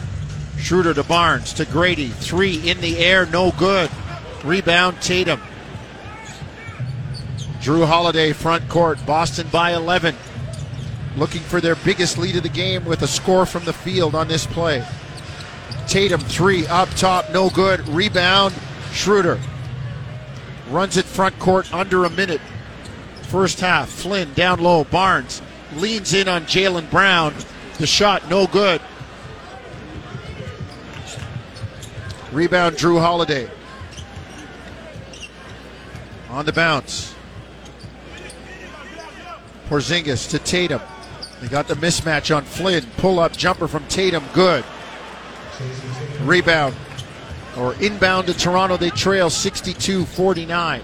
Schroeder 0.59 0.93
to 0.93 1.03
Barnes 1.03 1.51
to 1.53 1.65
Gradey. 1.65 2.11
Three 2.11 2.69
in 2.69 2.79
the 2.79 2.99
air, 2.99 3.25
no 3.25 3.51
good. 3.57 3.89
Rebound, 4.43 5.01
Tatum. 5.01 5.41
Jrue 7.59 7.87
Holiday, 7.87 8.33
front 8.33 8.69
court. 8.69 9.03
Boston 9.03 9.47
by 9.51 9.73
11. 9.73 10.15
Looking 11.15 11.41
for 11.41 11.61
their 11.61 11.75
biggest 11.75 12.17
lead 12.17 12.35
of 12.35 12.43
the 12.43 12.49
game 12.49 12.85
with 12.85 13.03
a 13.03 13.07
score 13.07 13.45
from 13.45 13.65
the 13.65 13.73
field 13.73 14.15
on 14.15 14.27
this 14.27 14.47
play. 14.47 14.85
Tatum, 15.87 16.21
three 16.21 16.65
up 16.67 16.89
top, 16.91 17.29
no 17.31 17.49
good. 17.49 17.87
Rebound, 17.89 18.53
Schroeder. 18.91 19.39
Runs 20.69 20.97
it 20.97 21.05
front 21.05 21.37
court 21.37 21.71
under 21.73 22.05
a 22.05 22.09
minute. 22.09 22.41
First 23.23 23.59
half, 23.59 23.89
Flynn 23.89 24.33
down 24.33 24.59
low. 24.59 24.85
Barnes 24.85 25.41
leans 25.75 26.13
in 26.13 26.27
on 26.27 26.45
Jaylen 26.45 26.89
Brown. 26.89 27.33
The 27.77 27.87
shot, 27.87 28.29
no 28.29 28.47
good. 28.47 28.81
Rebound, 32.31 32.75
Jrue 32.77 32.99
Holiday. 32.99 33.49
On 36.29 36.45
the 36.45 36.53
bounce. 36.53 37.13
Porzingis 39.69 40.29
to 40.31 40.39
Tatum. 40.39 40.81
They 41.43 41.49
got 41.49 41.67
the 41.67 41.73
mismatch 41.73 42.33
on 42.33 42.45
Flynn. 42.45 42.85
Pull 42.95 43.19
up 43.19 43.33
jumper 43.33 43.67
from 43.67 43.85
Tatum. 43.89 44.23
Good. 44.33 44.63
Rebound. 46.21 46.73
Or 47.57 47.73
inbound 47.81 48.27
to 48.27 48.33
Toronto. 48.33 48.77
They 48.77 48.91
trail 48.91 49.29
62 49.29 50.05
49. 50.05 50.81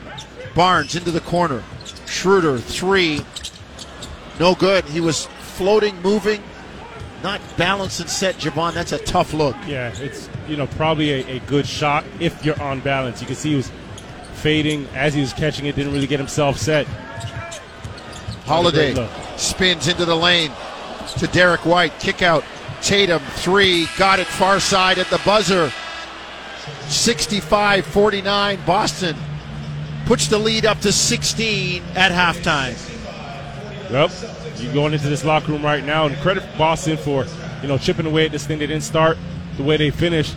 Barnes 0.54 0.98
into 0.98 1.12
the 1.12 1.22
corner. 1.22 1.64
Schroeder, 2.08 2.58
three. 2.58 3.22
No 4.38 4.54
good. 4.54 4.84
He 4.84 5.00
was 5.00 5.28
floating, 5.40 6.02
moving, 6.02 6.44
not 7.24 7.40
balanced 7.56 8.02
and 8.02 8.10
set, 8.10 8.36
Jevohn. 8.36 8.74
That's 8.74 8.92
a 8.92 8.98
tough 8.98 9.34
look. 9.34 9.56
Yeah, 9.66 9.94
it's 9.96 10.30
you 10.50 10.58
know 10.58 10.68
probably 10.68 11.12
a, 11.12 11.38
a 11.38 11.40
good 11.40 11.68
shot 11.68 12.04
if 12.20 12.44
you're 12.44 12.62
on 12.62 12.82
balance. 12.82 13.22
You 13.22 13.28
can 13.28 13.38
see 13.38 13.52
he 13.52 13.56
was 13.56 13.72
fading 14.34 14.88
as 14.94 15.14
he 15.14 15.22
was 15.22 15.32
catching 15.32 15.68
it, 15.68 15.78
didn't 15.78 15.94
really 15.94 16.08
get 16.08 16.20
himself 16.20 16.58
set. 16.58 16.86
Holiday. 18.46 18.94
Spins 19.40 19.88
into 19.88 20.06
the 20.06 20.16
lane 20.16 20.52
to 21.18 21.28
Derrick 21.28 21.66
White. 21.66 21.98
Kick 22.00 22.22
out. 22.22 22.44
Tatum, 22.82 23.22
three. 23.36 23.88
Got 23.98 24.20
it 24.20 24.28
far 24.28 24.60
side 24.60 25.00
at 25.00 25.08
the 25.08 25.22
buzzer. 25.26 25.72
65 26.88 27.86
49. 27.86 28.60
Boston 28.66 29.16
puts 30.06 30.28
the 30.28 30.38
lead 30.38 30.66
up 30.66 30.80
to 30.80 30.92
16 30.92 31.84
at 31.96 32.12
halftime. 32.12 32.76
Yep. 33.92 34.12
You're 34.58 34.74
going 34.74 34.94
into 34.94 35.08
this 35.08 35.24
locker 35.24 35.52
room 35.52 35.64
right 35.64 35.84
now, 35.84 36.06
and 36.06 36.18
credit 36.18 36.44
Boston 36.58 36.98
for, 36.98 37.26
you 37.62 37.68
know, 37.68 37.78
chipping 37.78 38.06
away 38.06 38.26
at 38.26 38.32
this 38.32 38.46
thing. 38.46 38.60
They 38.60 38.68
didn't 38.68 38.84
start 38.84 39.18
the 39.58 39.64
way 39.64 39.78
they 39.78 39.90
finished, 39.90 40.36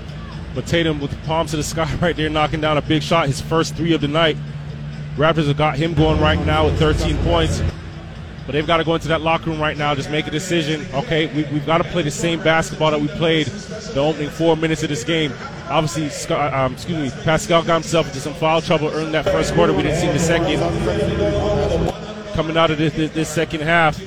but 0.55 0.67
Tatum 0.67 1.01
with 1.01 1.11
the 1.11 1.27
palms 1.27 1.51
to 1.51 1.57
the 1.57 1.63
sky 1.65 1.93
right 2.01 2.15
there, 2.15 2.29
knocking 2.29 2.61
down 2.61 2.77
a 2.77 2.83
big 2.83 3.03
shot, 3.03 3.27
his 3.27 3.41
first 3.41 3.75
three 3.75 3.95
of 3.95 4.01
the 4.01 4.09
night. 4.09 4.37
Raptors 5.17 5.47
have 5.47 5.57
got 5.57 5.77
him 5.77 5.95
going 5.95 6.21
right 6.21 6.39
now 6.47 6.67
with 6.67 6.79
13 6.79 7.17
points, 7.25 7.63
but 8.47 8.53
they've 8.53 8.67
got 8.67 8.79
to 8.79 8.85
go 8.85 8.95
into 8.95 9.09
that 9.09 9.21
locker 9.21 9.51
room 9.51 9.61
right 9.61 9.77
now, 9.77 9.95
just 9.95 10.11
make 10.11 10.27
a 10.27 10.31
decision. 10.31 10.87
Okay, 10.95 11.27
we, 11.35 11.45
we've 11.53 11.67
got 11.67 11.79
to 11.79 11.85
play 11.85 12.03
the 12.03 12.11
same 12.11 12.43
basketball 12.43 12.91
that 12.91 13.01
we 13.01 13.09
played 13.09 13.47
the 13.47 14.01
opening 14.01 14.31
four 14.31 14.57
minutes 14.57 14.83
of 14.83 14.89
this 14.89 15.05
game. 15.05 15.33
Obviously, 15.69 16.09
Scott, 16.09 16.53
um, 16.53 16.75
excuse 16.75 17.15
me, 17.15 17.23
Pascal 17.25 17.63
got 17.63 17.75
himself 17.75 18.07
into 18.09 18.21
some 18.21 18.35
foul 18.35 18.61
trouble, 18.61 18.89
early 18.89 19.07
in 19.07 19.13
that 19.13 19.25
first 19.25 19.55
quarter. 19.55 19.73
We 19.73 19.83
didn't 19.83 20.01
see 20.01 20.09
the 20.09 20.19
second 20.19 20.61
coming 22.33 22.57
out 22.57 22.71
of 22.71 22.79
this, 22.79 22.95
this, 22.95 23.11
this 23.13 23.29
second 23.29 23.61
half, 23.61 24.01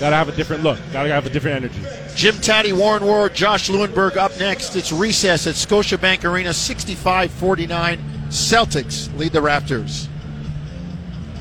gotta 0.00 0.16
have 0.16 0.28
a 0.28 0.32
different 0.32 0.62
look. 0.62 0.78
Gotta 0.92 1.10
have 1.10 1.26
a 1.26 1.30
different 1.30 1.64
energy. 1.64 1.80
Jim 2.14 2.34
Tatti, 2.36 2.72
Warren 2.72 3.04
Ward, 3.04 3.34
Josh 3.34 3.68
Lewenberg 3.68 4.16
up 4.16 4.36
next. 4.38 4.76
It's 4.76 4.92
recess 4.92 5.46
at 5.46 5.54
Scotiabank 5.54 6.24
Arena, 6.24 6.52
65 6.52 7.30
49. 7.30 7.98
Celtics 8.28 9.16
lead 9.18 9.32
the 9.32 9.40
Raptors. 9.40 10.08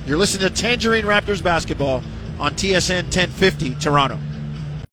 You're 0.06 0.18
listening 0.18 0.48
to 0.48 0.54
Tangerine 0.54 1.06
Raptors 1.06 1.44
basketball 1.44 2.04
on 2.40 2.54
TSN 2.54 3.04
1050 3.04 3.76
Toronto. 3.76 4.18